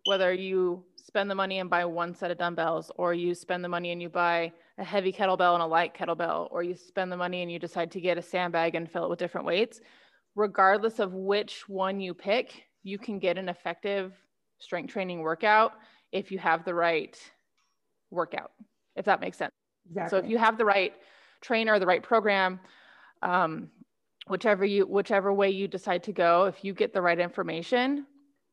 [0.04, 3.68] whether you spend the money and buy one set of dumbbells, or you spend the
[3.68, 7.16] money and you buy a heavy kettlebell and a light kettlebell, or you spend the
[7.16, 9.80] money and you decide to get a sandbag and fill it with different weights,
[10.34, 14.12] regardless of which one you pick, you can get an effective
[14.58, 15.72] strength training workout
[16.12, 17.18] if you have the right
[18.10, 18.52] workout,
[18.96, 19.52] if that makes sense.
[19.88, 20.10] Exactly.
[20.10, 20.92] So if you have the right
[21.40, 22.60] trainer, the right program,
[23.22, 23.68] um,
[24.28, 28.06] whichever you whichever way you decide to go, if you get the right information,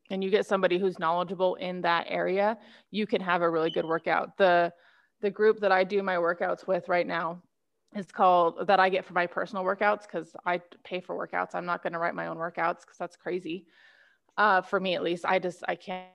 [0.10, 2.58] and you get somebody who's knowledgeable in that area,
[2.92, 4.38] you can have a really good workout.
[4.38, 4.74] The
[5.22, 7.42] the group that I do my workouts with right now
[7.96, 11.56] is called that I get for my personal workouts because I pay for workouts.
[11.56, 13.66] I'm not going to write my own workouts because that's crazy.
[14.38, 16.08] Uh, for me at least, I just I can't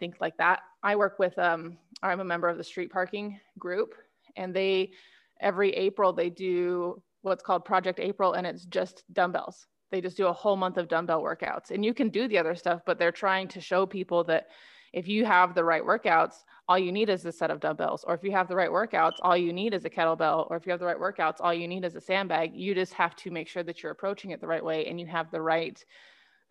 [0.00, 0.60] think like that.
[0.82, 3.94] I work with um I'm a member of the street parking group
[4.36, 4.92] and they
[5.40, 10.26] every April they do what's called Project April and it's just dumbbells they just do
[10.26, 13.12] a whole month of dumbbell workouts and you can do the other stuff but they're
[13.12, 14.48] trying to show people that
[14.92, 18.14] if you have the right workouts all you need is a set of dumbbells or
[18.14, 20.70] if you have the right workouts all you need is a kettlebell or if you
[20.70, 22.54] have the right workouts all you need is a sandbag.
[22.54, 25.06] You just have to make sure that you're approaching it the right way and you
[25.06, 25.82] have the right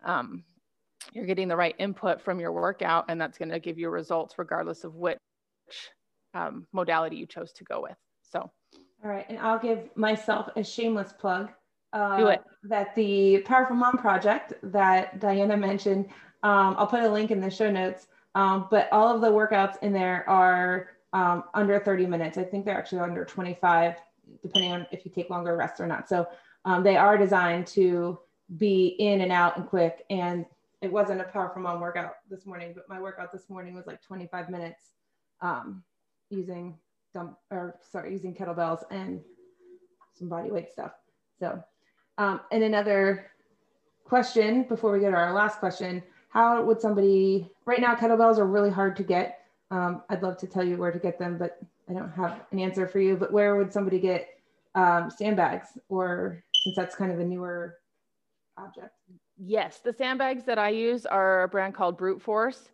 [0.04, 0.42] um,
[1.12, 4.34] you're getting the right input from your workout and that's going to give you results
[4.38, 5.18] regardless of which
[6.34, 8.50] um, modality you chose to go with so.
[9.04, 11.50] All right and i'll give myself a shameless plug
[11.92, 12.42] uh, Do it.
[12.64, 16.06] that the Powerful Mom project that Diana mentioned,
[16.42, 19.82] um, I'll put a link in the show notes, um, but all of the workouts
[19.82, 22.38] in there are um, under 30 minutes.
[22.38, 23.94] I think they're actually under 25,
[24.42, 26.08] depending on if you take longer rests or not.
[26.08, 26.28] So
[26.64, 28.18] um, they are designed to
[28.56, 30.04] be in and out and quick.
[30.10, 30.44] And
[30.82, 34.02] it wasn't a Powerful Mom workout this morning, but my workout this morning was like
[34.02, 34.92] 25 minutes
[35.40, 35.82] um,
[36.30, 36.78] using
[37.14, 39.20] dump or sorry, using kettlebells and
[40.14, 40.92] some body weight stuff.
[41.40, 41.62] So
[42.18, 43.30] um, and another
[44.04, 48.46] question before we get to our last question, how would somebody, right now kettlebells are
[48.46, 49.46] really hard to get.
[49.70, 52.58] Um, I'd love to tell you where to get them, but I don't have an
[52.58, 54.28] answer for you, but where would somebody get
[54.74, 57.78] um, sandbags, or since that's kind of a newer
[58.56, 58.92] object?
[59.38, 62.70] Yes, the sandbags that I use are a brand called Brute Force,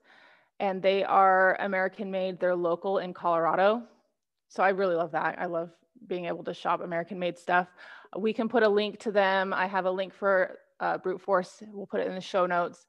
[0.61, 2.41] and they are American made.
[2.41, 3.83] They're local in Colorado.
[4.49, 5.37] So I really love that.
[5.39, 5.71] I love
[6.07, 7.69] being able to shop American made stuff.
[8.17, 9.53] We can put a link to them.
[9.53, 11.63] I have a link for uh, Brute Force.
[11.73, 12.87] We'll put it in the show notes.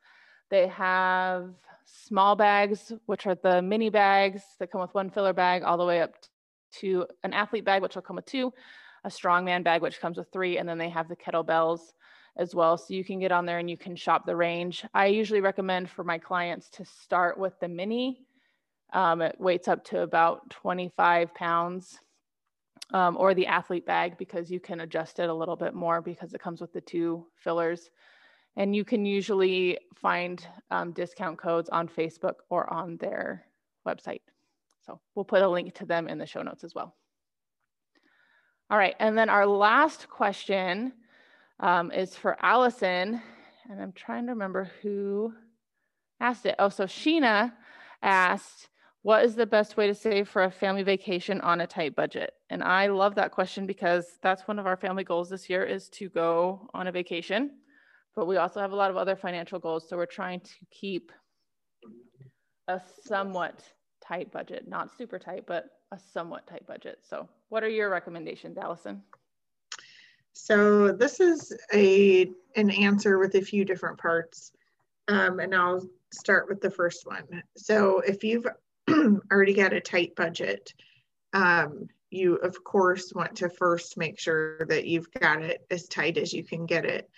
[0.49, 1.49] They have
[1.85, 5.85] small bags, which are the mini bags that come with one filler bag, all the
[5.85, 6.13] way up
[6.79, 8.53] to an athlete bag, which will come with two,
[9.03, 11.79] a strongman bag, which comes with three, and then they have the kettlebells
[12.38, 12.77] as well.
[12.77, 14.85] So you can get on there and you can shop the range.
[14.93, 18.25] I usually recommend for my clients to start with the mini.
[18.93, 21.99] Um, it weights up to about 25 pounds
[22.93, 26.34] um, or the athlete bag because you can adjust it a little bit more because
[26.34, 27.89] it comes with the two fillers.
[28.58, 33.45] And you can usually find um, discount codes on Facebook or on their
[33.88, 34.21] website.
[34.86, 36.95] So we'll put a link to them in the show notes as well.
[38.69, 40.93] All right, and then our last question
[41.60, 43.21] um, is for Allison.
[43.69, 45.34] And I'm trying to remember who
[46.19, 46.56] asked it.
[46.60, 47.54] Oh, so Sheena
[48.02, 48.69] asked,
[49.02, 52.34] what is the best way to save for a family vacation on a tight budget?
[52.49, 55.89] And I love that question because that's one of our family goals this year is
[55.89, 57.51] to go on a vacation.
[58.15, 59.89] But we also have a lot of other financial goals.
[59.89, 61.12] So we're trying to keep
[62.67, 63.63] a somewhat
[64.08, 66.99] tight budget, not super tight, but a somewhat tight budget.
[67.08, 69.01] So what are your recommendations, Allison?
[70.34, 74.51] So this is a an answer with a few different parts.
[75.08, 77.43] Um, and I'll start with the first one.
[77.58, 78.47] So if you've
[79.31, 80.73] already got a tight budget,
[81.34, 86.17] um, you of course want to first make sure that you've got it as tight
[86.17, 87.10] as you can get it.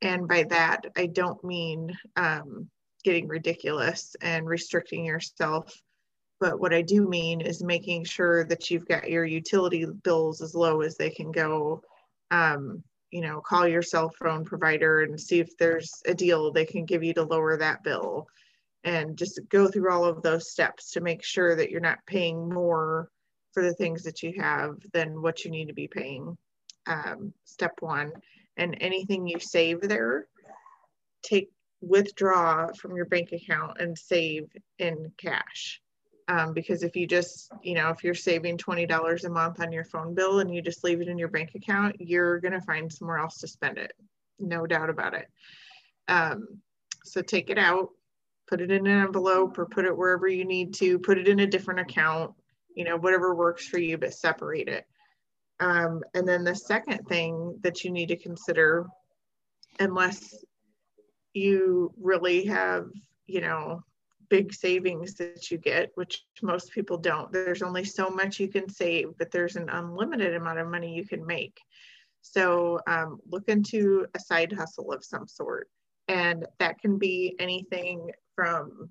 [0.00, 2.68] And by that, I don't mean um,
[3.04, 5.72] getting ridiculous and restricting yourself.
[6.40, 10.54] But what I do mean is making sure that you've got your utility bills as
[10.54, 11.82] low as they can go
[12.30, 16.66] um, you know, call your cell phone provider and see if there's a deal they
[16.66, 18.26] can give you to lower that bill.
[18.84, 22.48] And just go through all of those steps to make sure that you're not paying
[22.48, 23.10] more
[23.58, 26.38] for the things that you have than what you need to be paying.
[26.86, 28.12] Um, step one.
[28.56, 30.28] And anything you save there,
[31.24, 34.44] take withdraw from your bank account and save
[34.78, 35.80] in cash
[36.28, 39.84] um, because if you just you know if you're saving $20 a month on your
[39.84, 42.92] phone bill and you just leave it in your bank account you're going to find
[42.92, 43.92] somewhere else to spend it
[44.40, 45.28] no doubt about it
[46.08, 46.48] um,
[47.04, 47.90] so take it out
[48.48, 51.40] put it in an envelope or put it wherever you need to put it in
[51.40, 52.34] a different account
[52.74, 54.86] you know whatever works for you but separate it
[55.60, 58.86] um, and then the second thing that you need to consider
[59.80, 60.44] unless
[61.34, 62.86] you really have
[63.26, 63.82] you know
[64.28, 67.32] big savings that you get, which most people don't.
[67.32, 71.06] There's only so much you can save, but there's an unlimited amount of money you
[71.06, 71.58] can make.
[72.22, 75.68] So um, look into a side hustle of some sort.
[76.08, 78.90] And that can be anything from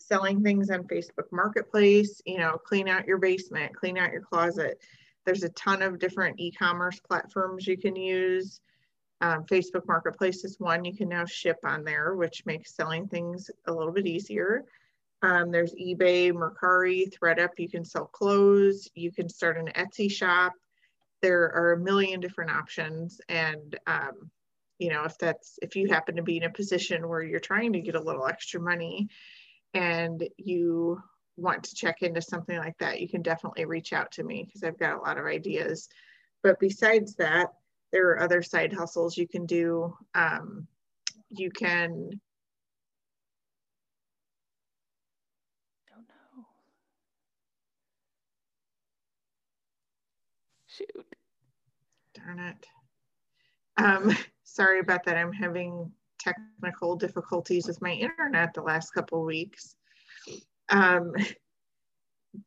[0.00, 4.80] selling things on Facebook Marketplace, you know, clean out your basement, clean out your closet.
[5.24, 8.60] There's a ton of different e commerce platforms you can use.
[9.20, 13.50] Um, Facebook Marketplace is one you can now ship on there, which makes selling things
[13.66, 14.64] a little bit easier.
[15.22, 17.50] Um, there's eBay, Mercari, ThredUp.
[17.58, 18.88] You can sell clothes.
[18.94, 20.54] You can start an Etsy shop.
[21.20, 23.20] There are a million different options.
[23.28, 24.30] And, um,
[24.78, 27.74] you know, if that's, if you happen to be in a position where you're trying
[27.74, 29.10] to get a little extra money
[29.74, 31.00] and you
[31.36, 34.62] want to check into something like that, you can definitely reach out to me because
[34.62, 35.88] I've got a lot of ideas.
[36.42, 37.48] But besides that,
[37.92, 39.96] there are other side hustles you can do.
[40.14, 40.66] Um,
[41.28, 42.20] you can.
[45.88, 46.44] Don't know.
[50.66, 51.06] Shoot.
[52.14, 52.66] Darn it.
[53.76, 55.16] Um, sorry about that.
[55.16, 59.74] I'm having technical difficulties with my internet the last couple weeks.
[60.68, 61.12] Um,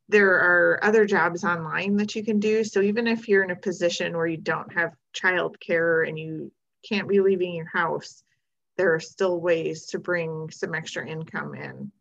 [0.07, 2.63] there are other jobs online that you can do.
[2.63, 6.51] So even if you're in a position where you don't have childcare and you
[6.87, 8.23] can't be leaving your house,
[8.77, 11.91] there are still ways to bring some extra income in.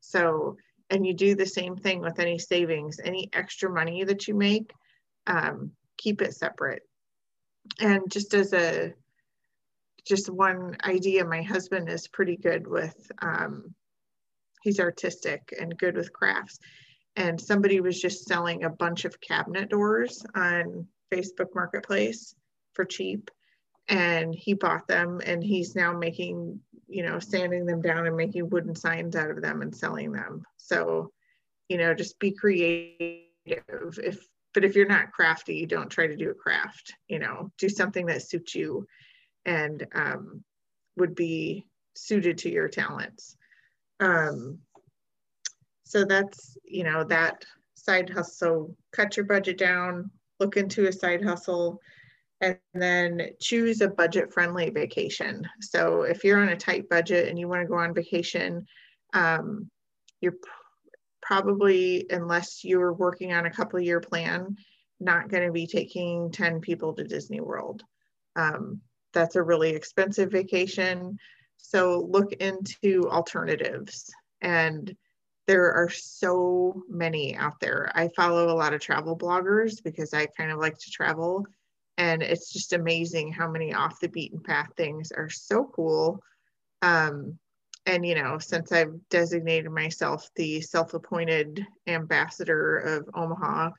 [0.00, 0.56] So,
[0.90, 4.72] and you do the same thing with any savings, any extra money that you make,
[5.26, 6.82] um, keep it separate.
[7.80, 8.92] And just as a,
[10.06, 13.74] just one idea, my husband is pretty good with, um,
[14.62, 16.58] he's artistic and good with crafts
[17.16, 22.34] and somebody was just selling a bunch of cabinet doors on Facebook Marketplace
[22.72, 23.30] for cheap.
[23.88, 28.48] And he bought them and he's now making, you know, sanding them down and making
[28.48, 30.44] wooden signs out of them and selling them.
[30.56, 31.12] So,
[31.68, 33.28] you know, just be creative.
[33.46, 36.94] If but if you're not crafty, don't try to do a craft.
[37.08, 38.86] You know, do something that suits you
[39.46, 40.44] and um,
[40.96, 43.36] would be suited to your talents.
[44.00, 44.58] Um,
[45.84, 48.34] so that's you know that side hustle.
[48.34, 51.80] So cut your budget down, look into a side hustle,
[52.40, 55.46] and then choose a budget friendly vacation.
[55.60, 58.66] So if you're on a tight budget and you want to go on vacation,
[59.12, 59.70] um,
[60.20, 60.36] you're
[61.22, 64.56] probably, unless you're working on a couple year plan,
[65.00, 67.82] not going to be taking 10 people to Disney World.
[68.36, 68.80] Um,
[69.14, 71.18] that's a really expensive vacation.
[71.56, 74.12] So look into alternatives.
[74.40, 74.94] And
[75.46, 77.90] there are so many out there.
[77.94, 81.46] I follow a lot of travel bloggers because I kind of like to travel.
[81.96, 86.20] And it's just amazing how many off the beaten path things are so cool.
[86.82, 87.38] Um,
[87.86, 93.70] and, you know, since I've designated myself the self appointed ambassador of Omaha,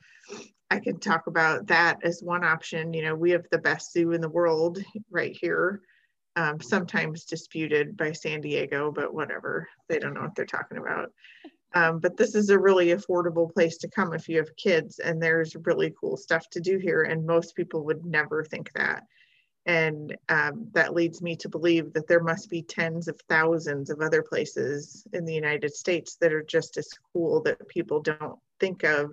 [0.70, 2.92] I can talk about that as one option.
[2.92, 4.78] You know, we have the best zoo in the world
[5.10, 5.80] right here,
[6.34, 9.68] um, sometimes disputed by San Diego, but whatever.
[9.88, 11.12] They don't know what they're talking about.
[11.74, 15.22] Um, but this is a really affordable place to come if you have kids, and
[15.22, 17.02] there's really cool stuff to do here.
[17.02, 19.04] And most people would never think that.
[19.66, 24.00] And um, that leads me to believe that there must be tens of thousands of
[24.00, 28.84] other places in the United States that are just as cool that people don't think
[28.84, 29.12] of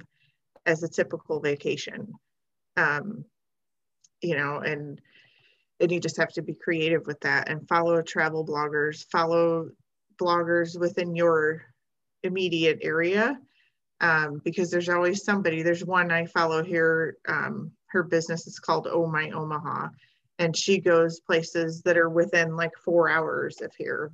[0.66, 2.14] as a typical vacation.
[2.78, 3.26] Um,
[4.22, 5.00] you know, and
[5.80, 9.70] and you just have to be creative with that and follow travel bloggers, follow
[10.18, 11.64] bloggers within your
[12.24, 13.38] immediate area
[14.00, 15.62] um, because there's always somebody.
[15.62, 17.18] There's one I follow here.
[17.28, 19.90] Um, her business is called Oh My Omaha,
[20.40, 24.12] and she goes places that are within like four hours of here,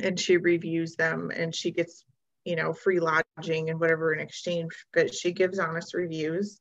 [0.00, 2.04] and she reviews them and she gets
[2.44, 4.72] you know free lodging and whatever in exchange.
[4.92, 6.60] But she gives honest reviews,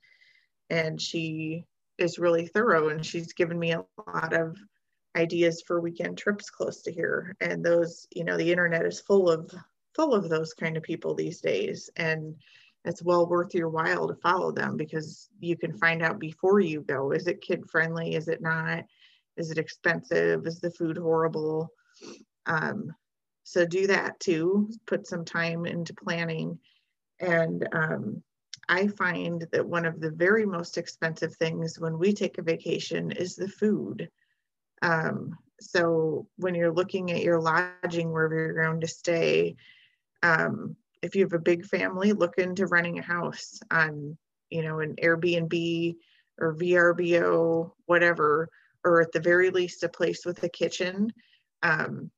[0.69, 1.65] and she
[1.97, 4.57] is really thorough, and she's given me a lot of
[5.15, 7.35] ideas for weekend trips close to here.
[7.41, 9.51] And those you know the internet is full of
[9.95, 11.89] full of those kind of people these days.
[11.97, 12.35] And
[12.85, 16.81] it's well worth your while to follow them because you can find out before you
[16.81, 17.11] go.
[17.11, 18.15] Is it kid friendly?
[18.15, 18.85] Is it not?
[19.35, 20.45] Is it expensive?
[20.47, 21.69] Is the food horrible?
[22.45, 22.93] Um,
[23.49, 26.59] so do that too put some time into planning
[27.19, 28.21] and um,
[28.67, 33.11] i find that one of the very most expensive things when we take a vacation
[33.11, 34.09] is the food
[34.81, 39.55] um, so when you're looking at your lodging wherever you're going to stay
[40.23, 44.17] um, if you have a big family, look into renting a house on,
[44.49, 45.95] you know, an Airbnb
[46.39, 48.49] or VRBO, whatever,
[48.83, 51.11] or at the very least a place with a kitchen.
[51.63, 52.11] Um,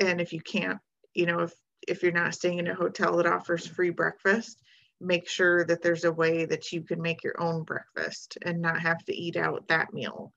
[0.00, 0.78] and if you can't,
[1.14, 1.52] you know, if
[1.86, 4.60] if you're not staying in a hotel that offers free breakfast,
[5.00, 8.80] make sure that there's a way that you can make your own breakfast and not
[8.80, 10.32] have to eat out that meal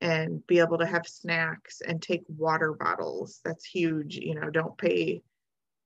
[0.00, 3.40] and be able to have snacks and take water bottles.
[3.44, 4.16] That's huge.
[4.16, 5.22] You know, don't pay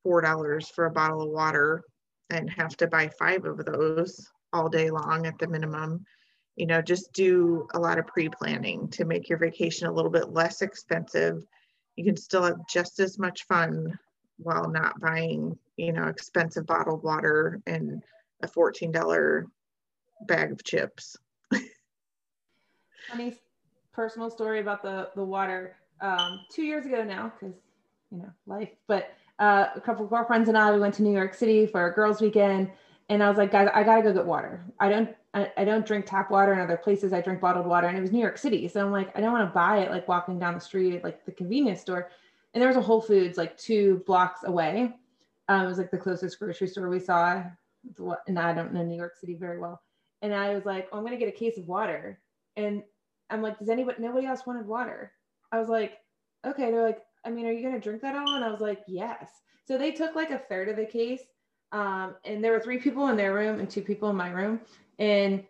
[0.03, 1.83] four dollars for a bottle of water
[2.31, 6.05] and have to buy five of those all day long at the minimum
[6.57, 10.33] you know just do a lot of pre-planning to make your vacation a little bit
[10.33, 11.43] less expensive
[11.97, 13.99] you can still have just as much fun
[14.39, 18.03] while not buying you know expensive bottled water and
[18.43, 19.45] a $14
[20.27, 21.17] bag of chips.
[23.11, 23.39] Funny
[23.93, 25.77] personal story about the the water.
[26.03, 27.57] Um, two years ago now because
[28.11, 31.13] you know life but uh, a couple of girlfriends and I, we went to New
[31.13, 32.71] York City for a girls' weekend,
[33.09, 34.65] and I was like, guys, I gotta go get water.
[34.81, 37.13] I don't, I, I don't drink tap water in other places.
[37.13, 39.33] I drink bottled water, and it was New York City, so I'm like, I don't
[39.33, 42.11] want to buy it like walking down the street like the convenience store.
[42.55, 44.95] And there was a Whole Foods like two blocks away.
[45.49, 47.43] Um, it was like the closest grocery store we saw.
[48.27, 49.83] And I don't know New York City very well.
[50.23, 52.19] And I was like, oh, I'm gonna get a case of water.
[52.57, 52.83] And
[53.31, 55.13] I'm like, does anybody, nobody else wanted water?
[55.53, 55.99] I was like,
[56.45, 56.71] okay.
[56.71, 58.37] They're like, I mean, are you to drink that all?
[58.37, 59.29] And I was like, yes.
[59.67, 61.23] So they took like a third of the case.
[61.77, 64.61] Um, and there were three people in their room and two people in my room.
[64.99, 65.45] And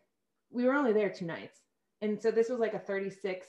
[0.51, 1.61] we were only there two nights.
[2.03, 3.47] And so this was like a 36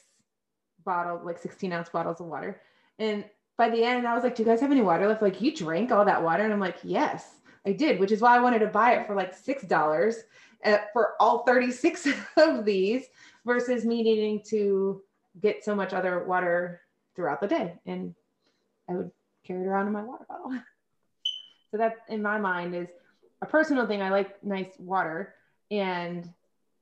[0.86, 2.61] bottle, like 16 ounce bottles of water.
[2.99, 3.25] And
[3.57, 5.23] by the end, I was like, do you guys have any water left?
[5.23, 6.43] Like, you drank all that water?
[6.43, 9.15] And I'm like, yes, I did, which is why I wanted to buy it for
[9.15, 10.15] like $6
[10.63, 12.07] uh, for all 36
[12.38, 13.05] of these
[13.43, 15.01] versus me needing to
[15.41, 16.82] get so much other water
[17.15, 17.73] throughout the day.
[17.88, 18.13] And
[18.88, 19.09] I would
[19.43, 20.59] carry it around in my water bottle.
[21.72, 22.88] so that in my mind is
[23.41, 24.01] a personal thing.
[24.01, 25.36] I like nice water
[25.70, 26.32] and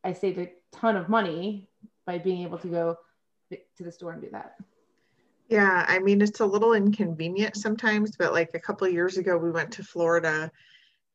[0.03, 1.67] I saved a ton of money
[2.05, 2.97] by being able to go
[3.51, 4.55] to the store and do that.
[5.49, 9.51] Yeah, I mean it's a little inconvenient sometimes, but like a couple years ago we
[9.51, 10.51] went to Florida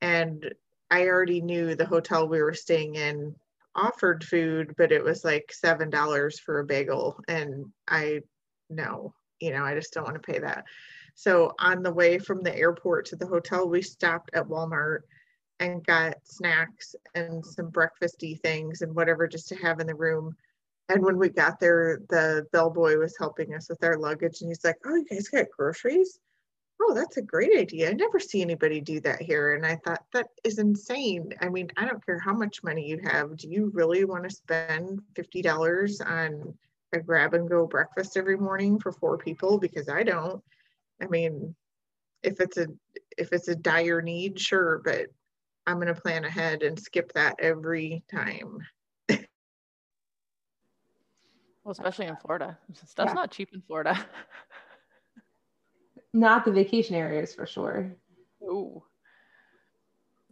[0.01, 0.53] and
[0.91, 3.35] I already knew the hotel we were staying in
[3.75, 8.23] offered food, but it was like seven dollars for a bagel, and I
[8.69, 10.65] no, you know, I just don't want to pay that.
[11.21, 15.01] So on the way from the airport to the hotel, we stopped at Walmart
[15.59, 20.35] and got snacks and some breakfasty things and whatever just to have in the room.
[20.89, 24.65] And when we got there, the bellboy was helping us with our luggage, and he's
[24.65, 26.19] like, "Oh, you guys got groceries?
[26.81, 27.91] Oh, that's a great idea.
[27.91, 31.35] I never see anybody do that here." And I thought that is insane.
[31.43, 33.37] I mean, I don't care how much money you have.
[33.37, 36.55] Do you really want to spend fifty dollars on
[36.95, 39.59] a grab and go breakfast every morning for four people?
[39.59, 40.43] Because I don't.
[41.03, 41.55] I mean,
[42.23, 42.67] if it's a
[43.17, 45.07] if it's a dire need, sure, but
[45.67, 48.59] I'm going to plan ahead and skip that every time.
[51.63, 52.57] Well, especially in Florida.
[52.87, 53.13] Stuff's yeah.
[53.13, 53.95] not cheap in Florida.
[56.15, 57.95] not the vacation areas for sure.
[58.43, 58.83] Ooh.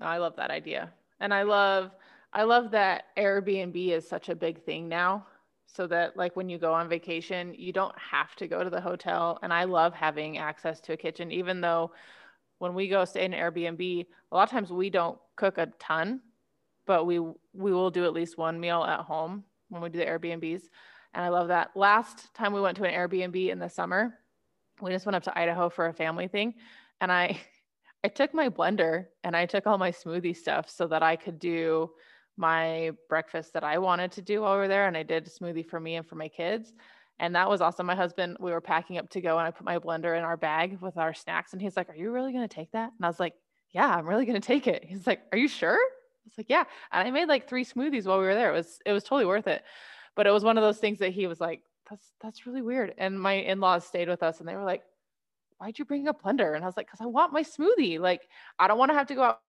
[0.01, 0.91] I love that idea.
[1.21, 1.91] And I love
[2.33, 5.27] I love that Airbnb is such a big thing now.
[5.71, 8.81] So that like when you go on vacation, you don't have to go to the
[8.81, 9.39] hotel.
[9.43, 11.93] And I love having access to a kitchen, even though
[12.59, 16.21] when we go stay in Airbnb, a lot of times we don't cook a ton,
[16.87, 20.07] but we we will do at least one meal at home when we do the
[20.07, 20.63] Airbnbs.
[21.15, 21.77] And I love that.
[21.77, 24.19] Last time we went to an Airbnb in the summer,
[24.81, 26.55] we just went up to Idaho for a family thing.
[27.01, 27.39] And I
[28.05, 31.39] I took my blender and I took all my smoothie stuff so that I could
[31.39, 31.91] do
[32.39, 34.87] my breakfast that I wanted to do while we were there.
[34.87, 36.73] And I did a smoothie for me and for my kids.
[37.19, 37.87] And that was awesome.
[37.87, 40.37] My husband, we were packing up to go and I put my blender in our
[40.37, 41.53] bag with our snacks.
[41.53, 42.93] And he's like, Are you really going to take that?
[42.97, 43.35] And I was like,
[43.73, 44.85] Yeah, I'm really going to take it.
[44.85, 45.75] He's like, Are you sure?
[45.75, 46.65] I was like, Yeah.
[46.93, 48.51] And I made like three smoothies while we were there.
[48.51, 49.65] It was, it was totally worth it
[50.19, 52.93] but it was one of those things that he was like, that's that's really weird.
[52.99, 54.83] And my in-laws stayed with us and they were like,
[55.59, 56.57] why'd you bring a blender?
[56.57, 58.01] And I was like, because I want my smoothie.
[58.01, 58.23] Like,
[58.59, 59.41] I don't want to have to go out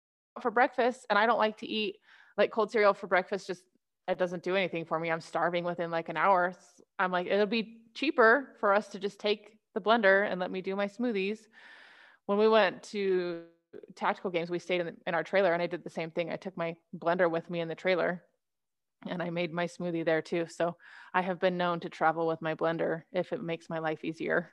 [0.43, 1.07] for breakfast.
[1.09, 1.97] And I don't like to eat
[2.39, 3.45] like cold cereal for breakfast.
[3.45, 3.63] Just
[4.07, 5.11] it doesn't do anything for me.
[5.11, 6.53] I'm starving within like an hour.
[6.97, 10.61] I'm like, it'll be cheaper for us to just take the blender and let me
[10.61, 11.39] do my smoothies.
[12.25, 13.43] When we went to
[13.95, 16.31] tactical games, we stayed in, the, in our trailer and I did the same thing.
[16.31, 18.23] I took my blender with me in the trailer
[19.07, 20.47] and I made my smoothie there too.
[20.49, 20.75] So
[21.13, 24.49] I have been known to travel with my blender if it makes my life easier.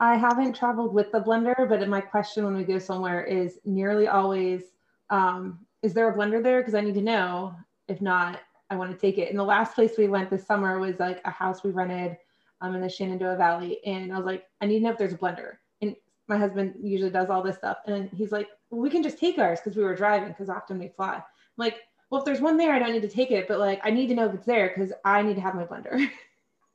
[0.00, 4.08] I haven't traveled with the blender, but my question when we go somewhere is nearly
[4.08, 4.62] always,
[5.10, 6.60] um, is there a blender there?
[6.60, 7.54] Because I need to know.
[7.88, 9.28] If not, I want to take it.
[9.28, 12.16] And the last place we went this summer was like a house we rented
[12.62, 13.78] um, in the Shenandoah Valley.
[13.84, 15.56] And I was like, I need to know if there's a blender.
[15.82, 15.94] And
[16.26, 17.76] my husband usually does all this stuff.
[17.86, 20.78] And he's like, well, we can just take ours because we were driving because often
[20.78, 21.16] we fly.
[21.16, 21.22] I'm
[21.58, 21.76] like,
[22.08, 24.06] well, if there's one there, I don't need to take it, but like I need
[24.06, 26.08] to know if it's there because I need to have my blender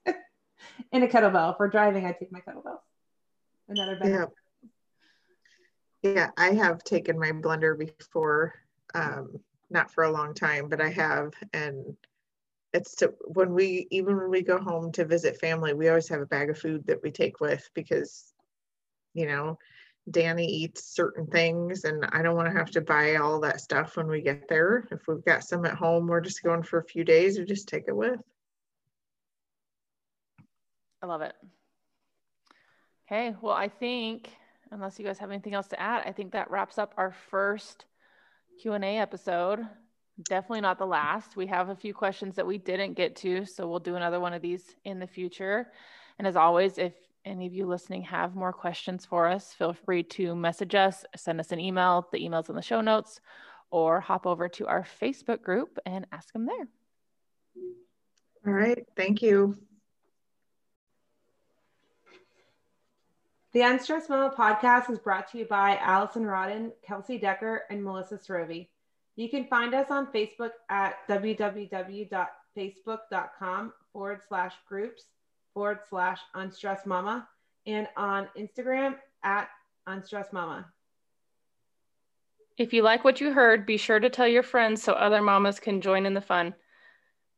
[0.91, 1.57] and a kettlebell.
[1.57, 2.77] For driving, I take my kettlebell.
[3.67, 4.29] Another benefit.
[6.03, 6.13] Yeah.
[6.13, 8.53] yeah, I have taken my blender before,
[8.93, 11.95] um, not for a long time, but I have, and
[12.73, 16.21] it's to when we even when we go home to visit family, we always have
[16.21, 18.33] a bag of food that we take with because,
[19.13, 19.57] you know,
[20.09, 23.97] Danny eats certain things and I don't want to have to buy all that stuff
[23.97, 24.87] when we get there.
[24.91, 27.67] If we've got some at home, we're just going for a few days, we just
[27.67, 28.19] take it with.
[31.01, 31.33] I love it.
[33.07, 34.29] Okay, well, I think
[34.71, 37.85] unless you guys have anything else to add, I think that wraps up our first
[38.59, 39.65] Q&A episode.
[40.23, 41.37] Definitely not the last.
[41.37, 44.33] We have a few questions that we didn't get to, so we'll do another one
[44.33, 45.71] of these in the future.
[46.17, 46.93] And as always, if
[47.23, 51.39] any of you listening have more questions for us, feel free to message us, send
[51.39, 52.05] us an email.
[52.11, 53.21] The email's in the show notes,
[53.71, 56.67] or hop over to our Facebook group and ask them there.
[58.45, 58.85] All right.
[58.97, 59.57] Thank you.
[63.51, 68.19] The Unstressed Mama podcast is brought to you by Allison Rodden, Kelsey Decker, and Melissa
[68.19, 68.67] Srovi.
[69.15, 75.05] You can find us on Facebook at www.facebook.com forward slash groups
[75.55, 77.27] forward slash unstressed mama
[77.65, 79.49] and on Instagram at
[79.87, 80.71] unstressed mama.
[82.59, 85.59] If you like what you heard, be sure to tell your friends so other mamas
[85.59, 86.53] can join in the fun.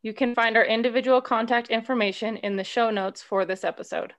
[0.01, 4.13] You can find our individual contact information in the show notes for this episode.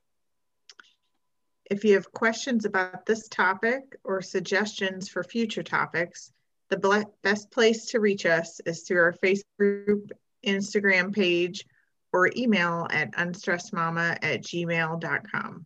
[1.72, 6.30] If you have questions about this topic or suggestions for future topics,
[6.68, 10.12] the best place to reach us is through our Facebook group,
[10.46, 11.64] Instagram page,
[12.12, 15.64] or email at unstressedmama at gmail.com.